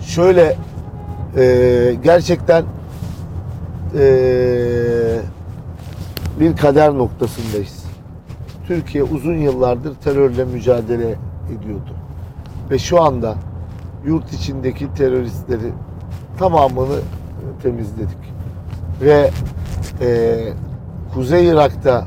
[0.00, 0.56] şöyle
[1.36, 2.64] e, gerçekten
[3.98, 5.18] e,
[6.40, 7.84] bir kader noktasındayız.
[8.66, 11.94] Türkiye uzun yıllardır terörle mücadele ediyordu.
[12.70, 13.34] Ve şu anda
[14.06, 15.72] yurt içindeki teröristleri
[16.38, 16.98] tamamını
[17.62, 18.18] temizledik.
[19.00, 19.30] Ve
[20.00, 20.38] e,
[21.14, 22.06] Kuzey Irak'ta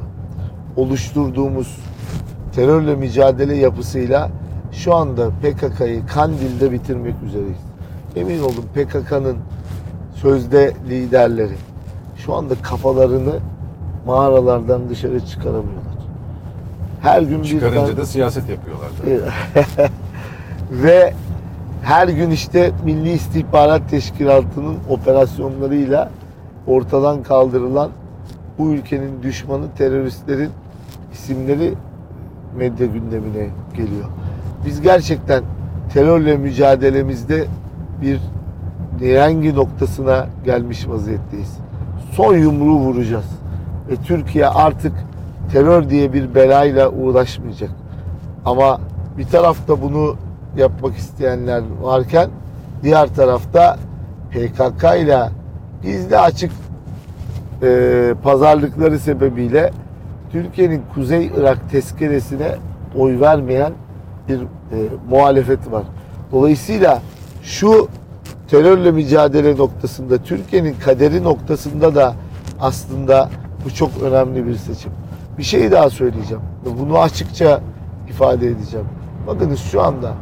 [0.76, 1.78] oluşturduğumuz
[2.56, 4.32] terörle mücadele yapısıyla
[4.72, 7.62] şu anda PKK'yı Kandil'de bitirmek üzereyiz.
[8.16, 9.38] Emin olun PKK'nın
[10.16, 11.56] sözde liderleri
[12.26, 13.34] şu anda kafalarını
[14.06, 15.94] mağaralardan dışarı çıkaramıyorlar.
[17.02, 18.90] Her gün bir Çıkarınca tane- da siyaset yapıyorlar.
[20.72, 21.14] ve
[21.84, 26.10] her gün işte Milli İstihbarat Teşkilatı'nın operasyonlarıyla
[26.68, 27.90] ortadan kaldırılan
[28.60, 30.50] bu ülkenin düşmanı teröristlerin
[31.14, 31.74] isimleri
[32.58, 34.06] medya gündemine geliyor.
[34.66, 35.44] Biz gerçekten
[35.94, 37.46] terörle mücadelemizde
[38.02, 38.20] bir
[39.02, 41.58] nirengi noktasına gelmiş vaziyetteyiz.
[42.16, 43.26] Son yumruğu vuracağız.
[43.90, 44.94] Ve Türkiye artık
[45.52, 47.70] terör diye bir belayla uğraşmayacak.
[48.46, 48.82] Ama
[49.18, 50.16] bir tarafta bunu
[50.58, 52.30] yapmak isteyenler varken
[52.84, 53.78] diğer tarafta
[54.32, 55.30] PKK ile
[55.84, 56.52] gizli açık
[57.64, 59.72] e, pazarlıkları sebebiyle
[60.32, 62.56] Türkiye'nin Kuzey Irak tezkeresine
[62.98, 63.74] oy vermeyen
[64.28, 64.46] bir e,
[65.10, 65.84] muhalefet var.
[66.32, 67.02] Dolayısıyla
[67.44, 67.88] şu
[68.54, 72.16] terörle mücadele noktasında, Türkiye'nin kaderi noktasında da
[72.60, 73.30] aslında
[73.66, 74.92] bu çok önemli bir seçim.
[75.38, 76.44] Bir şey daha söyleyeceğim.
[76.80, 77.62] Bunu açıkça
[78.10, 78.86] ifade edeceğim.
[79.28, 80.14] Bakınız şu anda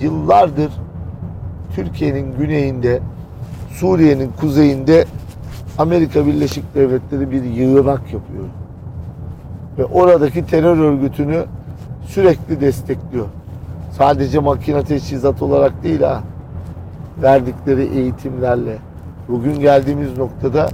[0.00, 0.70] yıllardır
[1.74, 3.00] Türkiye'nin güneyinde,
[3.70, 5.04] Suriye'nin kuzeyinde
[5.78, 8.44] Amerika Birleşik Devletleri bir yığınak yapıyor.
[9.78, 11.44] Ve oradaki terör örgütünü
[12.06, 13.26] sürekli destekliyor.
[13.98, 16.22] Sadece makine teçhizat olarak değil ha.
[17.22, 18.78] Verdikleri eğitimlerle.
[19.28, 20.68] Bugün geldiğimiz noktada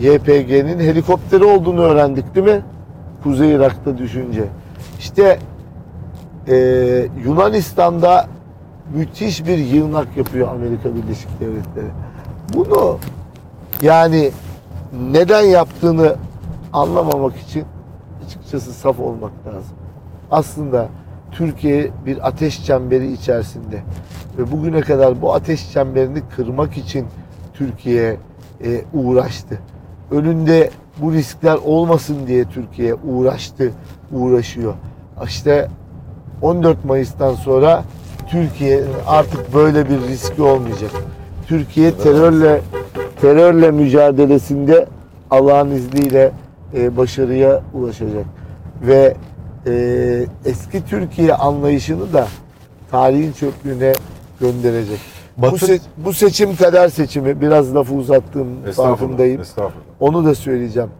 [0.00, 2.62] YPG'nin helikopteri olduğunu öğrendik değil mi?
[3.22, 4.44] Kuzey Irak'ta düşünce.
[4.98, 5.38] İşte
[6.48, 8.26] ee, Yunanistan'da
[8.94, 11.90] müthiş bir yığınak yapıyor Amerika Birleşik Devletleri.
[12.54, 12.98] Bunu
[13.82, 14.30] yani
[15.12, 16.16] neden yaptığını
[16.72, 17.64] anlamamak için
[18.26, 19.76] açıkçası saf olmak lazım.
[20.30, 20.88] Aslında
[21.32, 23.82] Türkiye bir ateş çemberi içerisinde
[24.40, 27.06] ve bugüne kadar bu ateş çemberini kırmak için
[27.54, 28.16] Türkiye
[28.64, 29.58] e, uğraştı.
[30.10, 33.72] Önünde bu riskler olmasın diye Türkiye uğraştı,
[34.12, 34.74] uğraşıyor.
[35.24, 35.68] İşte
[36.42, 37.84] 14 Mayıs'tan sonra
[38.30, 40.90] Türkiye artık böyle bir riski olmayacak.
[41.46, 42.60] Türkiye terörle
[43.20, 44.86] terörle mücadelesinde
[45.30, 46.32] Allah'ın izniyle
[46.74, 48.24] e, başarıya ulaşacak
[48.82, 49.14] ve
[49.66, 49.72] e,
[50.44, 52.26] eski Türkiye anlayışını da
[52.90, 53.92] tarihin çöplüğüne
[54.40, 54.98] gönderecek.
[55.36, 59.40] Bu, Batı- se- bu seçim kader seçimi biraz lafı uzattığım farkındayım.
[60.00, 60.90] Onu da söyleyeceğim.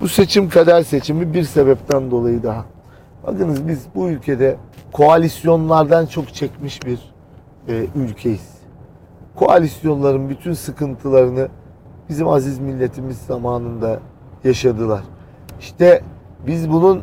[0.00, 2.64] Bu seçim kader seçimi bir sebepten dolayı daha.
[3.26, 4.56] Bakınız biz bu ülkede
[4.92, 6.98] koalisyonlardan çok çekmiş bir
[7.68, 8.48] e, ülkeyiz.
[9.34, 11.48] Koalisyonların bütün sıkıntılarını
[12.08, 14.00] bizim aziz milletimiz zamanında
[14.44, 15.02] yaşadılar.
[15.60, 16.02] İşte
[16.46, 17.02] biz bunun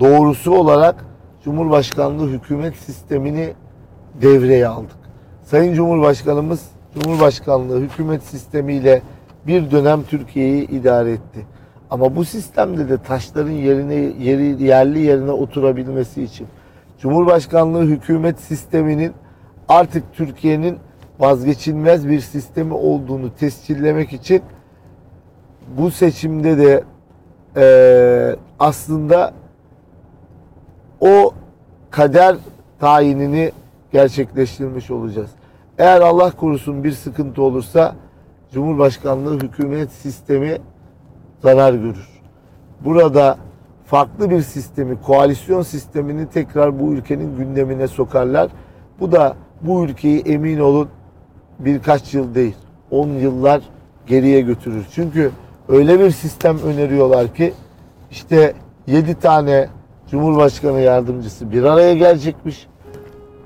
[0.00, 1.04] doğrusu olarak
[1.44, 3.52] Cumhurbaşkanlığı hükümet sistemini
[4.22, 4.96] devreye aldık.
[5.46, 9.02] Sayın Cumhurbaşkanımız Cumhurbaşkanlığı hükümet sistemiyle
[9.46, 11.46] bir dönem Türkiye'yi idare etti.
[11.90, 16.46] Ama bu sistemde de taşların yerine yeri yerli yerine oturabilmesi için
[16.98, 19.12] Cumhurbaşkanlığı hükümet sisteminin
[19.68, 20.78] artık Türkiye'nin
[21.18, 24.42] vazgeçilmez bir sistemi olduğunu tescillemek için
[25.78, 26.84] bu seçimde de
[27.56, 29.32] eee, aslında
[31.00, 31.34] o
[31.90, 32.36] kader
[32.80, 33.52] tayinini
[33.96, 35.30] gerçekleştirmiş olacağız.
[35.78, 37.94] Eğer Allah korusun bir sıkıntı olursa
[38.52, 40.58] Cumhurbaşkanlığı hükümet sistemi
[41.42, 42.08] zarar görür.
[42.80, 43.38] Burada
[43.86, 48.50] farklı bir sistemi, koalisyon sistemini tekrar bu ülkenin gündemine sokarlar.
[49.00, 50.88] Bu da bu ülkeyi emin olun
[51.58, 52.56] birkaç yıl değil,
[52.90, 53.62] 10 yıllar
[54.06, 54.86] geriye götürür.
[54.92, 55.30] Çünkü
[55.68, 57.54] öyle bir sistem öneriyorlar ki
[58.10, 58.54] işte
[58.86, 59.68] 7 tane
[60.10, 62.66] Cumhurbaşkanı yardımcısı bir araya gelecekmiş.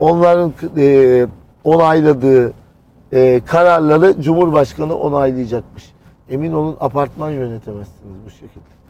[0.00, 1.26] Onların e,
[1.64, 2.52] onayladığı
[3.12, 5.92] e, kararları Cumhurbaşkanı onaylayacakmış.
[6.30, 8.80] Emin olun apartman yönetemezsiniz bu şekilde.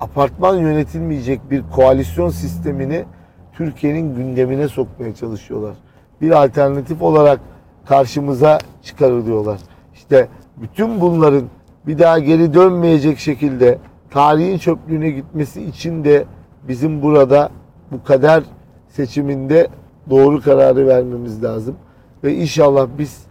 [0.00, 3.04] Apartman yönetilmeyecek bir koalisyon sistemini
[3.52, 5.74] Türkiye'nin gündemine sokmaya çalışıyorlar.
[6.20, 7.40] Bir alternatif olarak
[7.86, 9.60] karşımıza çıkarılıyorlar.
[9.94, 11.44] İşte bütün bunların
[11.86, 13.78] bir daha geri dönmeyecek şekilde
[14.10, 16.24] tarihin çöplüğüne gitmesi için de
[16.68, 17.50] bizim burada
[17.92, 18.42] bu kader
[18.88, 19.68] seçiminde
[20.10, 21.76] doğru kararı vermemiz lazım.
[22.24, 23.22] Ve inşallah biz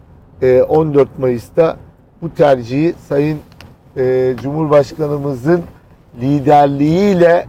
[0.42, 1.78] e, 14 Mayıs'ta
[2.22, 3.40] bu tercihi Sayın
[3.98, 5.62] e, Cumhurbaşkanımızın
[6.22, 7.48] liderliğiyle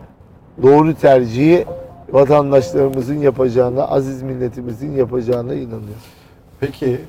[0.62, 1.64] doğru tercihi
[2.12, 6.02] vatandaşlarımızın yapacağına, aziz milletimizin yapacağına inanıyorum.
[6.60, 7.00] Peki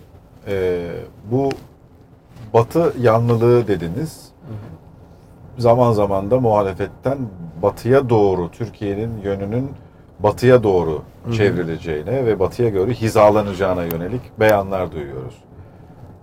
[0.48, 0.88] e,
[1.32, 1.50] bu
[2.54, 4.30] Batı yanlılığı dediniz.
[5.58, 7.18] Zaman zaman da muhalefetten
[7.62, 9.70] batıya doğru, Türkiye'nin yönünün
[10.20, 11.02] batıya doğru
[11.34, 15.36] Çevrileceğine ve batıya göre hizalanacağına yönelik beyanlar duyuyoruz.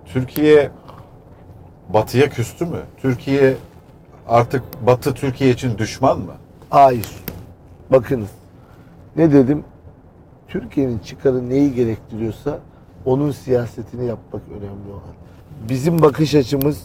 [0.04, 0.70] Türkiye
[1.88, 2.80] batıya küstü mü?
[2.96, 3.54] Türkiye
[4.28, 6.32] artık batı Türkiye için düşman mı?
[6.70, 7.08] Hayır.
[7.90, 8.30] Bakınız.
[9.16, 9.64] Ne dedim?
[10.48, 12.58] Türkiye'nin çıkarı neyi gerektiriyorsa
[13.04, 15.14] onun siyasetini yapmak önemli olan.
[15.68, 16.82] Bizim bakış açımız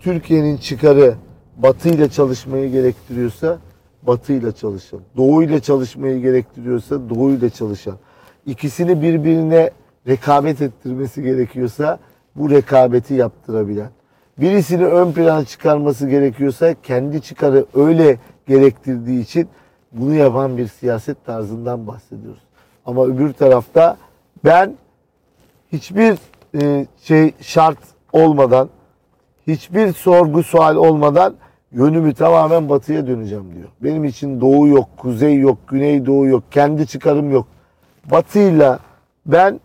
[0.00, 1.14] Türkiye'nin çıkarı
[1.56, 3.58] Batı ile çalışmayı gerektiriyorsa
[4.02, 5.00] Batı ile çalışan.
[5.16, 7.96] Doğu ile çalışmayı gerektiriyorsa Doğu ile çalışan.
[8.46, 9.70] İkisini birbirine
[10.06, 11.98] rekabet ettirmesi gerekiyorsa
[12.36, 13.90] bu rekabeti yaptırabilen.
[14.38, 19.48] Birisini ön plana çıkarması gerekiyorsa kendi çıkarı öyle gerektirdiği için
[19.92, 22.42] bunu yapan bir siyaset tarzından bahsediyoruz.
[22.86, 23.96] Ama öbür tarafta
[24.44, 24.74] ben
[25.72, 26.18] hiçbir
[26.60, 27.78] e, şey şart
[28.12, 28.68] olmadan,
[29.46, 31.34] hiçbir sorgu sual olmadan
[31.72, 33.68] yönümü tamamen batıya döneceğim diyor.
[33.80, 37.46] Benim için doğu yok, kuzey yok, güney doğu yok, kendi çıkarım yok.
[38.10, 38.78] Batıyla
[39.26, 39.60] ben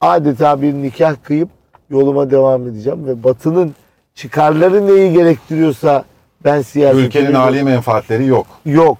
[0.00, 1.48] adeta bir nikah kıyıp
[1.90, 3.74] yoluma devam edeceğim ve batının
[4.14, 6.04] çıkarları neyi gerektiriyorsa
[6.44, 7.06] ben siyasetimi...
[7.06, 8.46] Ülkenin hali menfaatleri yok.
[8.66, 8.98] Yok.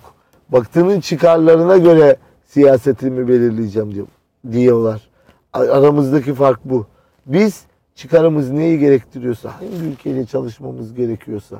[0.49, 2.17] Batının çıkarlarına göre
[2.47, 4.07] siyasetimi belirleyeceğim diyor,
[4.53, 5.09] diyorlar.
[5.53, 6.87] Aramızdaki fark bu.
[7.27, 7.63] Biz
[7.95, 11.57] çıkarımız neyi gerektiriyorsa, hangi ülkeyle çalışmamız gerekiyorsa,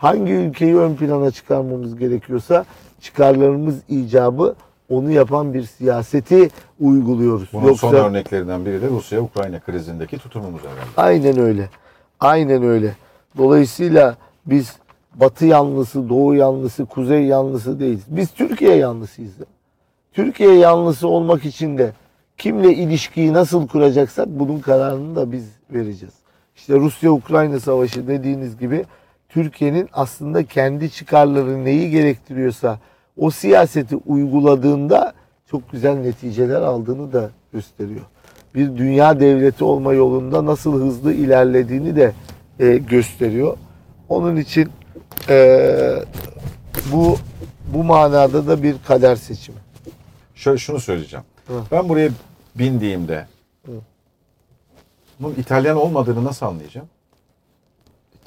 [0.00, 2.64] hangi ülkeyi ön plana çıkarmamız gerekiyorsa
[3.00, 4.54] çıkarlarımız icabı
[4.88, 6.48] onu yapan bir siyaseti
[6.80, 7.48] uyguluyoruz.
[7.52, 10.80] Bunun son örneklerinden biri de Rusya-Ukrayna krizindeki tutumumuz herhalde.
[10.96, 11.68] Aynen öyle.
[12.20, 12.96] Aynen öyle.
[13.38, 14.76] Dolayısıyla biz
[15.14, 18.04] Batı yanlısı, Doğu yanlısı, Kuzey yanlısı değiliz.
[18.08, 19.32] Biz Türkiye yanlısıyız.
[20.12, 21.92] Türkiye yanlısı olmak için de
[22.38, 26.14] kimle ilişkiyi nasıl kuracaksak bunun kararını da biz vereceğiz.
[26.56, 28.84] İşte Rusya-Ukrayna savaşı dediğiniz gibi
[29.30, 32.78] Türkiye'nin aslında kendi çıkarları neyi gerektiriyorsa
[33.16, 35.12] o siyaseti uyguladığında
[35.50, 38.04] çok güzel neticeler aldığını da gösteriyor.
[38.54, 42.12] Bir dünya devleti olma yolunda nasıl hızlı ilerlediğini de
[42.60, 43.56] e, gösteriyor.
[44.08, 44.70] Onun için
[45.28, 45.68] e,
[46.92, 47.16] bu
[47.74, 49.58] bu manada da bir kader seçimi.
[50.34, 51.24] Şöyle şunu söyleyeceğim.
[51.46, 51.52] Hı.
[51.72, 52.10] Ben buraya
[52.54, 53.26] bindiğimde
[53.66, 53.72] Hı.
[55.20, 56.88] bunun İtalyan olmadığını nasıl anlayacağım?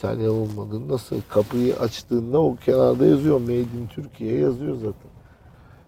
[0.04, 5.12] İtalya olmadığını nasıl kapıyı açtığında o kenarda yazıyor Made in Türkiye yazıyor zaten.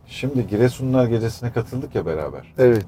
[0.08, 2.54] Şimdi Giresunlar Gecesi'ne katıldık ya beraber.
[2.58, 2.86] Evet.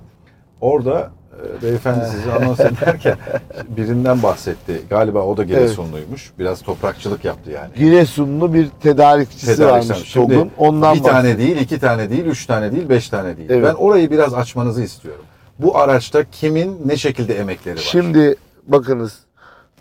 [0.62, 1.12] Orada
[1.60, 3.18] e, beyefendi sizi anons ederken
[3.78, 4.82] birinden bahsetti.
[4.90, 6.32] Galiba o da Giresunluymuş.
[6.40, 7.70] Biraz toprakçılık yaptı yani.
[7.76, 9.90] Giresunlu bir tedarikçisi Tedarikçi.
[9.90, 10.52] varmış Şimdi TOG'un.
[10.58, 11.38] Ondan bir tane bahsediyor.
[11.38, 13.50] değil, iki tane değil, üç tane değil, beş tane değil.
[13.52, 13.64] Evet.
[13.64, 15.26] Ben orayı biraz açmanızı istiyorum.
[15.60, 17.82] Bu araçta kimin ne şekilde emekleri var?
[17.82, 18.36] Şimdi
[18.68, 19.20] bakınız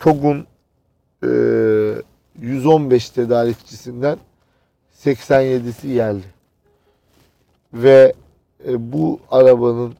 [0.01, 0.47] TOG'un
[1.23, 4.19] 115 tedarikçisinden
[5.05, 6.25] 87'si yerli.
[7.73, 8.13] Ve
[8.69, 9.95] e, bu arabanın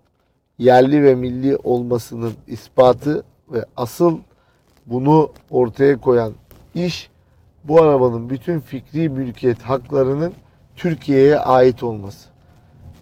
[0.59, 4.19] yerli ve milli olmasının ispatı ve asıl
[4.87, 6.33] bunu ortaya koyan
[6.75, 7.11] iş
[7.65, 10.33] bu arabanın bütün fikri mülkiyet haklarının
[10.77, 12.29] Türkiye'ye ait olması.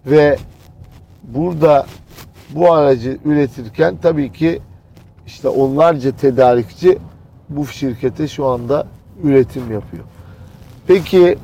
[0.05, 0.37] Ve
[1.23, 1.85] burada
[2.49, 4.61] bu aracı üretirken tabii ki
[5.25, 6.97] işte onlarca tedarikçi
[7.49, 8.87] bu şirkete şu anda
[9.23, 10.03] üretim yapıyor.
[10.87, 11.37] Peki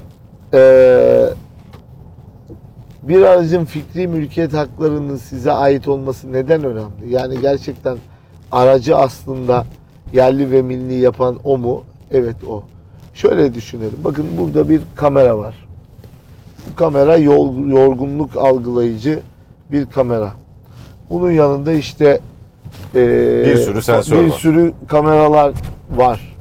[0.54, 1.30] eee,
[3.04, 7.10] bir aracın fikri mülkiyet haklarının size ait olması neden önemli?
[7.14, 7.97] Yani gerçekten
[8.52, 9.66] aracı aslında
[10.14, 11.84] yerli ve milli yapan o mu?
[12.12, 12.64] Evet o.
[13.14, 13.99] Şöyle düşünelim.
[14.04, 15.68] Bakın burada bir kamera var.
[16.72, 19.20] Bu kamera yol, yorgunluk algılayıcı
[19.72, 20.32] bir kamera.
[21.10, 22.20] Bunun yanında işte
[22.95, 23.01] eee,
[23.45, 24.38] Bir sürü sensör bir var.
[24.38, 25.53] sürü kameralar
[25.95, 26.38] var.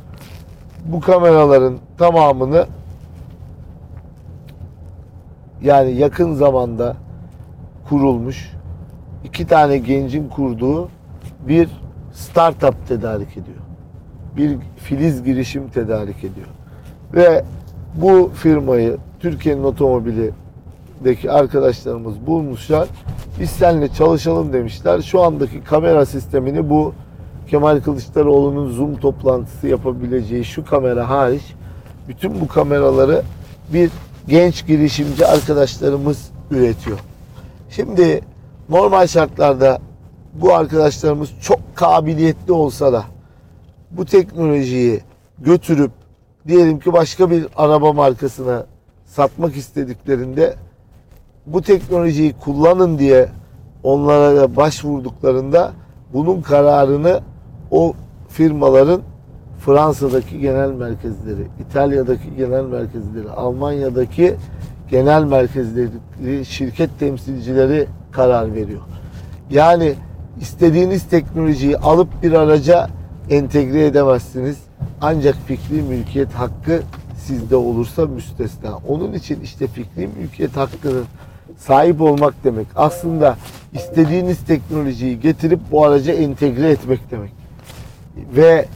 [0.85, 2.67] Bu kameraların tamamını
[5.63, 6.97] yani yakın zamanda
[7.89, 8.51] kurulmuş
[9.25, 10.89] iki tane gencin kurduğu
[11.49, 11.69] bir
[12.13, 13.57] startup tedarik ediyor.
[14.37, 16.47] Bir filiz girişim tedarik ediyor.
[17.15, 17.45] Ve
[17.95, 19.65] bu firmayı Türkiye'nin
[21.01, 22.89] otomobilindeki arkadaşlarımız bulmuşlar.
[23.41, 25.03] Biz seninle çalışalım demişler.
[25.03, 26.95] Şu andaki kamera sistemini bu
[27.49, 31.43] Kemal Kılıçdaroğlu'nun Zoom toplantısı yapabileceği şu kamera hariç
[32.09, 33.23] bütün bu kameraları
[33.73, 33.91] bir
[34.29, 36.99] genç girişimci arkadaşlarımız üretiyor.
[37.71, 38.21] Şimdi
[38.69, 39.79] normal şartlarda
[40.35, 43.05] bu arkadaşlarımız çok kabiliyetli olsa da
[43.91, 45.01] bu teknolojiyi
[45.39, 45.91] götürüp
[46.49, 48.67] diyelim ki başka bir araba markasına
[49.07, 50.57] satmak istediklerinde
[51.47, 53.29] bu teknolojiyi kullanın diye
[53.83, 55.73] onlara da başvurduklarında
[56.13, 57.21] bunun kararını
[57.71, 57.95] o
[58.29, 59.01] firmaların
[59.59, 64.35] Fransa'daki genel merkezleri, İtalya'daki genel merkezleri, Almanya'daki
[64.91, 68.81] genel merkezleri, şirket temsilcileri karar veriyor.
[69.51, 69.95] Yani
[70.41, 72.89] istediğiniz teknolojiyi alıp bir araca
[73.31, 74.59] entegre edemezsiniz.
[75.01, 76.83] Ancak fikri mülkiyet hakkı
[77.17, 78.79] sizde olursa müstesna.
[78.89, 81.05] Onun için işte fikri mülkiyet hakkının
[81.67, 82.67] sahip olmak demek.
[82.77, 83.37] Aslında
[83.73, 87.33] istediğiniz teknolojiyi getirip bu araca entegre etmek demek.
[88.37, 88.67] Ve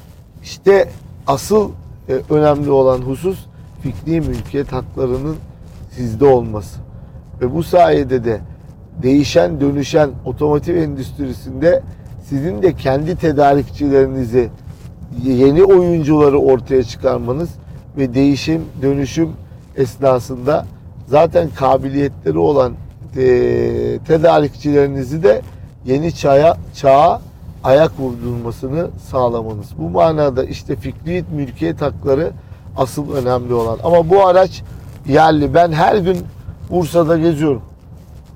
[0.42, 0.88] işte
[1.26, 1.70] asıl
[2.08, 3.46] e, önemli olan husus
[3.82, 5.36] fikri mülkiyet haklarının
[5.90, 6.80] sizde olması.
[7.40, 8.40] Ve bu sayede de
[9.02, 11.82] değişen dönüşen otomotiv endüstrisinde
[12.28, 14.48] sizin de kendi tedarikçilerinizi
[15.22, 17.50] yeni oyuncuları ortaya çıkarmanız
[17.96, 19.28] ve değişim dönüşüm
[19.76, 20.66] esnasında
[21.06, 22.72] zaten kabiliyetleri olan
[23.16, 23.24] e,
[24.06, 25.42] tedarikçilerinizi de
[25.84, 27.20] yeni çağa, çağa
[27.64, 29.66] ayak vurdurmasını sağlamanız.
[29.78, 32.32] Bu manada işte fikri mülkiyet hakları
[32.76, 33.78] asıl önemli olan.
[33.84, 34.62] Ama bu araç
[35.08, 35.54] yerli.
[35.54, 36.18] Ben her gün
[36.70, 37.62] Bursa'da geziyorum.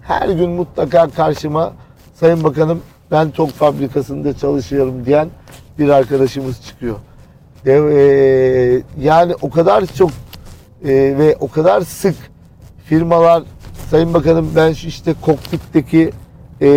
[0.02, 1.72] Her gün mutlaka karşıma
[2.14, 5.28] Sayın Bakanım ben TOK fabrikasında çalışıyorum diyen
[5.78, 6.96] bir arkadaşımız çıkıyor.
[7.66, 10.10] E, yani o kadar çok
[10.84, 10.88] e,
[11.18, 12.14] ve o kadar sık
[12.88, 13.42] firmalar
[13.90, 16.10] Sayın Bakanım ben işte kokpitteki
[16.62, 16.68] e,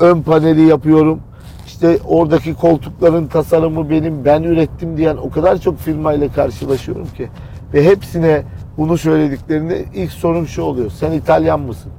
[0.00, 1.20] ön paneli yapıyorum.
[1.66, 7.28] İşte oradaki koltukların tasarımı benim, ben ürettim diyen o kadar çok firmayla karşılaşıyorum ki.
[7.74, 8.42] Ve hepsine
[8.76, 10.90] bunu söylediklerinde ilk sorum şu oluyor.
[10.90, 11.92] Sen İtalyan mısın?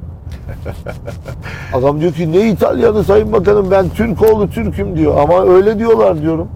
[1.74, 5.18] Adam diyor ki ne İtalyanı Sayın Bakanım ben Türk oğlu Türk'üm diyor.
[5.18, 6.48] Ama öyle diyorlar diyorum.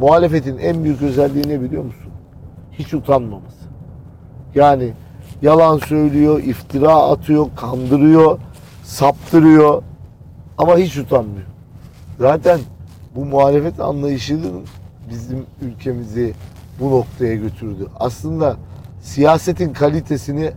[0.00, 2.12] Muhalefetin en büyük özelliği ne biliyor musun?
[2.72, 3.66] Hiç utanmaması.
[4.54, 4.92] Yani
[5.42, 8.38] yalan söylüyor, iftira atıyor, kandırıyor,
[8.82, 9.82] saptırıyor
[10.58, 11.46] ama hiç utanmıyor.
[12.18, 12.60] Zaten
[13.16, 14.62] bu muhalefet anlayışının
[15.10, 16.34] bizim ülkemizi
[16.80, 17.86] bu noktaya götürdü.
[18.00, 18.56] Aslında
[19.02, 20.52] siyasetin kalitesini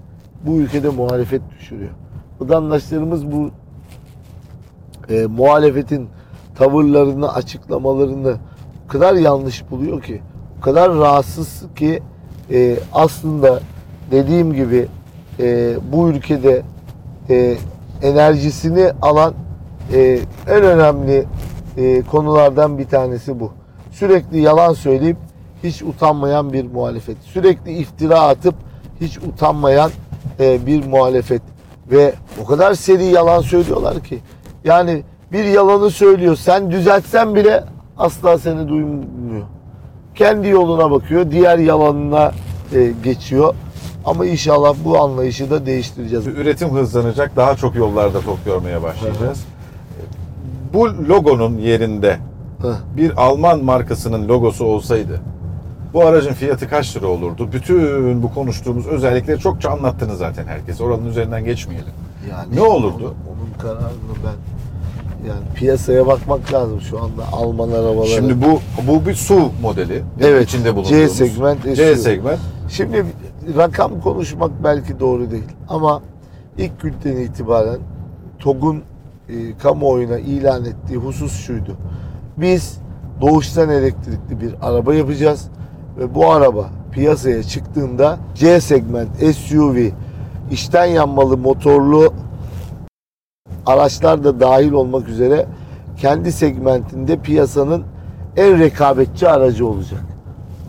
[0.46, 1.92] bu ülkede muhalefet düşürüyor.
[2.40, 3.50] Vatandaşlarımız bu
[5.10, 6.10] e, muhalefetin
[6.56, 8.38] tavırlarını, açıklamalarını
[8.86, 10.22] o kadar yanlış buluyor ki,
[10.58, 12.04] o kadar rahatsız ki
[12.52, 13.60] e, aslında
[14.14, 14.88] dediğim gibi
[15.40, 16.62] e, bu ülkede
[17.30, 17.56] e,
[18.02, 19.34] enerjisini alan
[19.94, 21.26] e, en önemli
[21.78, 23.52] e, konulardan bir tanesi bu.
[23.92, 25.18] Sürekli yalan söyleyip
[25.64, 27.18] hiç utanmayan bir muhalefet.
[27.22, 28.56] Sürekli iftira atıp
[29.02, 29.92] hiç utanmayan
[30.40, 31.42] e, bir muhalefet.
[31.92, 34.20] Ve o kadar seri yalan söylüyorlar ki.
[34.64, 36.36] Yani bir yalanı söylüyor.
[36.36, 37.64] Sen düzeltsen bile
[37.98, 39.46] asla seni duymuyor.
[40.16, 41.32] Kendi yoluna bakıyor.
[41.32, 42.32] Diğer yalanına
[42.74, 43.56] e, geçiyor.
[44.06, 46.28] Ama inşallah bu anlayışı da değiştireceğiz.
[46.28, 47.36] Üretim hızlanacak.
[47.36, 49.46] Daha çok yollarda top görmeye başlayacağız.
[50.74, 52.18] Bu logonun yerinde
[52.98, 55.22] bir Alman markasının logosu olsaydı
[55.94, 57.50] bu aracın fiyatı kaç lira olurdu?
[57.54, 60.82] Bütün bu konuştuğumuz özellikleri çokça anlattınız zaten herkes.
[60.82, 61.94] Oranın üzerinden geçmeyelim.
[62.32, 63.16] Yani Ne olurdu?
[63.28, 64.34] Onun, onun kararını ben
[65.30, 68.08] yani piyasaya bakmak lazım şu anda Alman arabaları.
[68.08, 70.04] Şimdi bu bu bir su modeli.
[70.22, 71.12] Evet, içinde C bulunduğumuz.
[71.12, 72.02] segment C SUV.
[72.02, 72.40] segment.
[72.70, 73.06] Şimdi
[73.58, 76.02] rakam konuşmak belki doğru değil ama
[76.58, 77.80] ilk günden itibaren
[78.40, 78.84] TOG'un
[79.30, 81.78] e, kamuoyuna ilan ettiği husus şuydu.
[82.38, 82.78] Biz
[83.22, 85.48] doğuştan elektrikli bir araba yapacağız
[85.98, 89.90] ve bu araba piyasaya çıktığında C segment SUV
[90.52, 92.14] içten yanmalı motorlu
[93.66, 95.46] araçlar da dahil olmak üzere
[95.98, 97.84] kendi segmentinde piyasanın
[98.38, 100.02] en rekabetçi aracı olacak.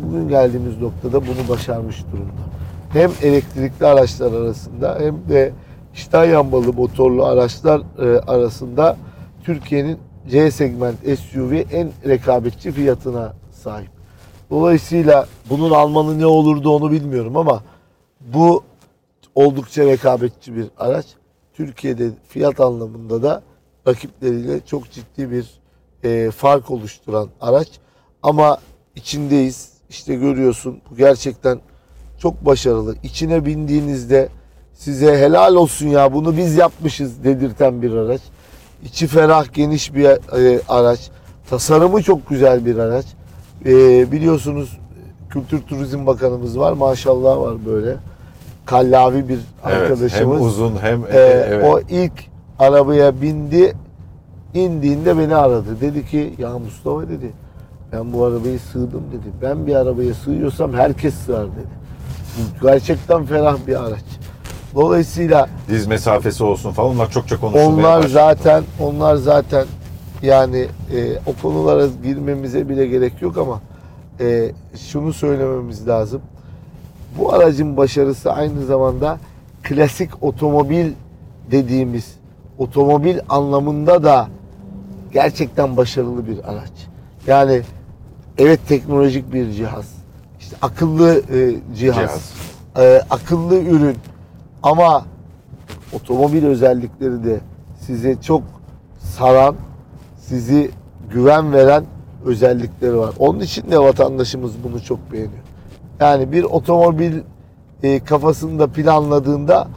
[0.02, 2.53] Bugün geldiğimiz noktada bunu başarmış durumda.
[2.94, 5.52] Hem elektrikli araçlar arasında hem de
[5.94, 8.96] içten yanmalı motorlu araçlar e, arasında
[9.44, 9.98] Türkiye'nin
[10.30, 13.90] C segment SUV en rekabetçi fiyatına sahip.
[14.50, 17.62] Dolayısıyla bunun almanı ne olurdu onu bilmiyorum ama
[18.20, 18.62] bu
[19.34, 21.06] oldukça rekabetçi bir araç.
[21.52, 23.42] Türkiye'de fiyat anlamında da
[23.88, 25.50] rakipleriyle çok ciddi bir
[26.04, 27.68] e, fark oluşturan araç.
[28.22, 28.58] Ama
[28.96, 29.74] içindeyiz.
[29.88, 31.60] İşte görüyorsun bu gerçekten
[32.18, 32.94] çok başarılı.
[33.02, 34.28] İçine bindiğinizde
[34.74, 38.20] size helal olsun ya bunu biz yapmışız dedirten bir araç.
[38.84, 41.10] İçi ferah geniş bir e, araç.
[41.50, 43.06] Tasarımı çok güzel bir araç.
[43.66, 43.72] E,
[44.12, 44.78] biliyorsunuz
[45.30, 46.72] Kültür Turizm Bakanımız var.
[46.72, 47.96] Maşallah var böyle.
[48.66, 50.38] Kallavi bir Evet, arkadaşımız.
[50.40, 51.08] hem uzun hem Ee,
[51.48, 51.64] evet.
[51.64, 52.12] O ilk
[52.58, 53.74] arabaya bindi.
[54.54, 55.80] indiğinde beni aradı.
[55.80, 57.32] Dedi ki ya Mustafa dedi
[57.92, 59.32] ben bu arabayı sığdım dedi.
[59.42, 61.83] Ben bir arabaya sığıyorsam herkes sığar dedi.
[62.62, 64.04] Gerçekten ferah bir araç.
[64.74, 68.12] Dolayısıyla diz mesafesi olsun falan onlar çokça konuşulmaya onlar başladı.
[68.12, 69.66] zaten onlar zaten
[70.22, 73.60] yani e, o konulara girmemize bile gerek yok ama
[74.20, 76.22] e, şunu söylememiz lazım.
[77.18, 79.18] Bu aracın başarısı aynı zamanda
[79.62, 80.92] klasik otomobil
[81.50, 82.14] dediğimiz
[82.58, 84.28] otomobil anlamında da
[85.12, 86.72] gerçekten başarılı bir araç.
[87.26, 87.62] Yani
[88.38, 89.93] evet teknolojik bir cihaz.
[90.44, 91.96] İşte akıllı e, cihaz.
[91.96, 92.32] Cihaz.
[92.76, 93.96] e, akıllı ürün
[94.62, 95.04] ama
[95.92, 97.40] otomobil özellikleri de
[97.80, 98.42] size çok
[98.98, 99.56] saran,
[100.16, 100.70] sizi
[101.10, 101.84] güven veren
[102.24, 103.14] özellikleri var.
[103.18, 105.42] Onun için de vatandaşımız bunu çok beğeniyor.
[106.00, 107.20] Yani bir otomobil
[107.82, 109.68] e, kafasında planladığında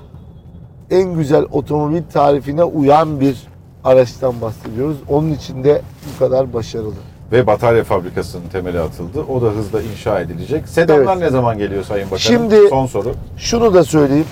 [0.91, 3.47] en güzel otomobil tarifine uyan bir
[3.83, 4.97] araçtan bahsediyoruz.
[5.09, 7.16] Onun için de bu kadar başarılı.
[7.31, 9.21] Ve batarya fabrikasının temeli atıldı.
[9.23, 10.67] O da hızla inşa edilecek.
[10.67, 11.17] Sedanlar Evet.
[11.23, 12.19] ne zaman geliyor Sayın Bakanım?
[12.19, 13.13] Şimdi- Son soru.
[13.37, 14.25] Şunu da söyleyeyim.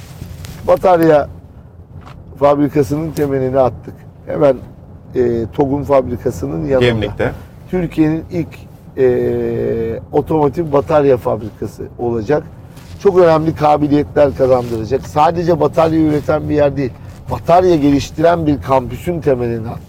[0.67, 1.29] Batarya
[2.39, 3.93] fabrikasının temelini attık.
[4.25, 4.57] Hemen
[5.15, 6.85] e, TOG'un fabrikasının yanında.
[6.85, 7.31] Gemlik'te.
[7.71, 8.47] Türkiye'nin ilk
[8.97, 12.43] e, otomotiv batarya fabrikası olacak.
[13.03, 15.07] Çok önemli kabiliyetler kazandıracak.
[15.07, 16.91] Sadece batarya üreten bir yer değil.
[17.31, 19.83] Batarya geliştiren bir kampüsün temelini attık.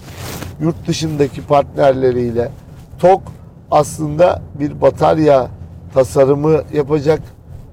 [0.61, 2.48] Yurt dışındaki partnerleriyle
[2.99, 3.20] TOG
[3.70, 5.49] aslında bir batarya
[5.94, 7.22] tasarımı yapacak,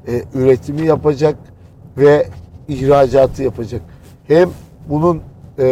[0.07, 1.35] e, üretimi yapacak
[1.97, 2.27] ve
[2.67, 3.81] ihracatı yapacak.
[4.27, 4.49] Hem
[4.89, 5.21] bunun
[5.59, 5.63] e,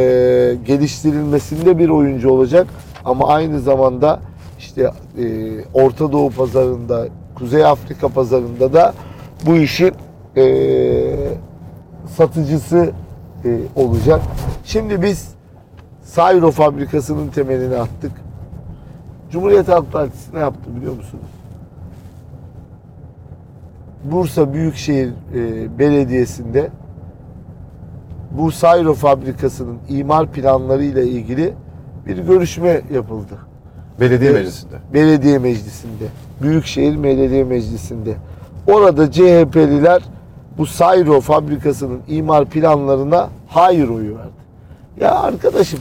[0.65, 2.67] geliştirilmesinde bir oyuncu olacak
[3.05, 4.19] ama aynı zamanda
[4.59, 5.25] işte e,
[5.73, 8.93] Orta Doğu pazarında, Kuzey Afrika pazarında da
[9.45, 9.93] bu işin
[10.37, 10.43] e,
[12.17, 12.91] satıcısı
[13.45, 14.21] e, olacak.
[14.65, 15.31] Şimdi biz
[16.03, 18.11] Sayro fabrikasının temelini attık.
[19.31, 21.25] Cumhuriyet Halk Partisi ne yaptı biliyor musunuz?
[24.03, 26.69] Bursa Büyükşehir e, Belediyesi'nde
[28.31, 31.53] bu Sayro fabrikasının imar planları ile ilgili
[32.07, 33.33] bir görüşme yapıldı.
[33.99, 34.75] Belediye meclisinde.
[34.93, 36.05] Belediye Meclisi'nde.
[36.41, 38.15] Büyükşehir Belediye Meclisi'nde.
[38.67, 40.03] Orada CHP'liler
[40.57, 44.41] bu Sayro fabrikasının imar planlarına hayır oyu verdi.
[44.99, 45.79] Ya arkadaşım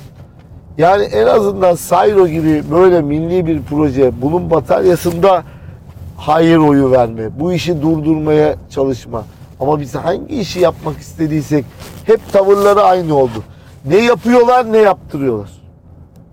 [0.79, 5.43] yani en azından Sayro gibi böyle milli bir proje bunun bataryasında
[6.17, 7.41] hayır oyu verme.
[7.41, 9.25] Bu işi durdurmaya çalışma.
[9.61, 11.65] Ama biz hangi işi yapmak istediysek
[12.05, 13.45] hep tavırları aynı oldu.
[13.85, 15.51] Ne yapıyorlar ne yaptırıyorlar.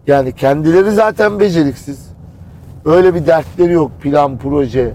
[0.08, 2.08] Yani kendileri zaten beceriksiz.
[2.86, 3.92] Öyle bir dertleri yok.
[4.02, 4.94] Plan, proje,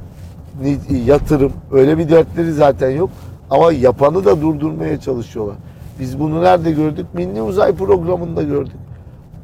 [1.07, 1.53] yatırım.
[1.73, 3.11] Öyle bir dertleri zaten yok.
[3.51, 5.57] Ama yapanı da durdurmaya çalışıyorlar.
[6.01, 7.07] Biz bunu nerede gördük?
[7.15, 8.77] Milli Uzay Programı'nda gördük.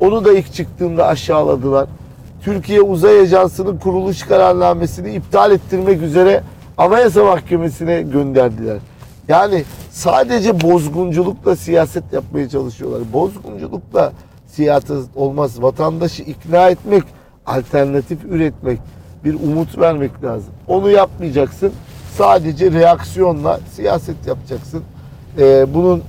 [0.00, 1.88] Onu da ilk çıktığında aşağıladılar.
[2.42, 6.42] Türkiye Uzay Ajansı'nın kuruluş kararnamesini iptal ettirmek üzere
[6.78, 8.78] Anayasa Mahkemesi'ne gönderdiler.
[9.28, 13.00] Yani sadece bozgunculukla siyaset yapmaya çalışıyorlar.
[13.12, 14.12] Bozgunculukla
[14.46, 15.62] siyaset olmaz.
[15.62, 17.02] Vatandaşı ikna etmek,
[17.46, 18.78] alternatif üretmek,
[19.24, 20.52] bir umut vermek lazım.
[20.68, 21.72] Onu yapmayacaksın.
[22.16, 24.82] Sadece reaksiyonla siyaset yapacaksın.
[25.38, 26.02] Ee, bunun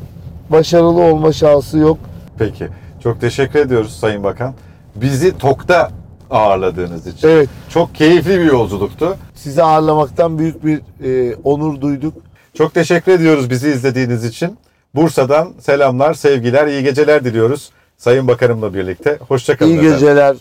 [0.50, 1.98] başarılı olma şansı yok.
[2.38, 2.68] Peki.
[3.04, 4.54] Çok teşekkür ediyoruz Sayın Bakan.
[4.96, 5.92] Bizi TOK'ta
[6.30, 7.28] ağırladığınız için.
[7.28, 7.50] Evet.
[7.70, 9.18] Çok keyifli bir yolculuktu.
[9.36, 12.14] Sizi ağırlamaktan büyük bir e, onur duyduk.
[12.54, 14.58] Çok teşekkür ediyoruz bizi izlediğiniz için.
[14.96, 17.72] Bursa'dan selamlar, sevgiler, iyi geceler diliyoruz.
[17.98, 19.20] Sayın Bakanımla birlikte.
[19.28, 19.70] Hoşçakalın.
[19.70, 19.94] İyi efendim.
[19.94, 20.36] geceler.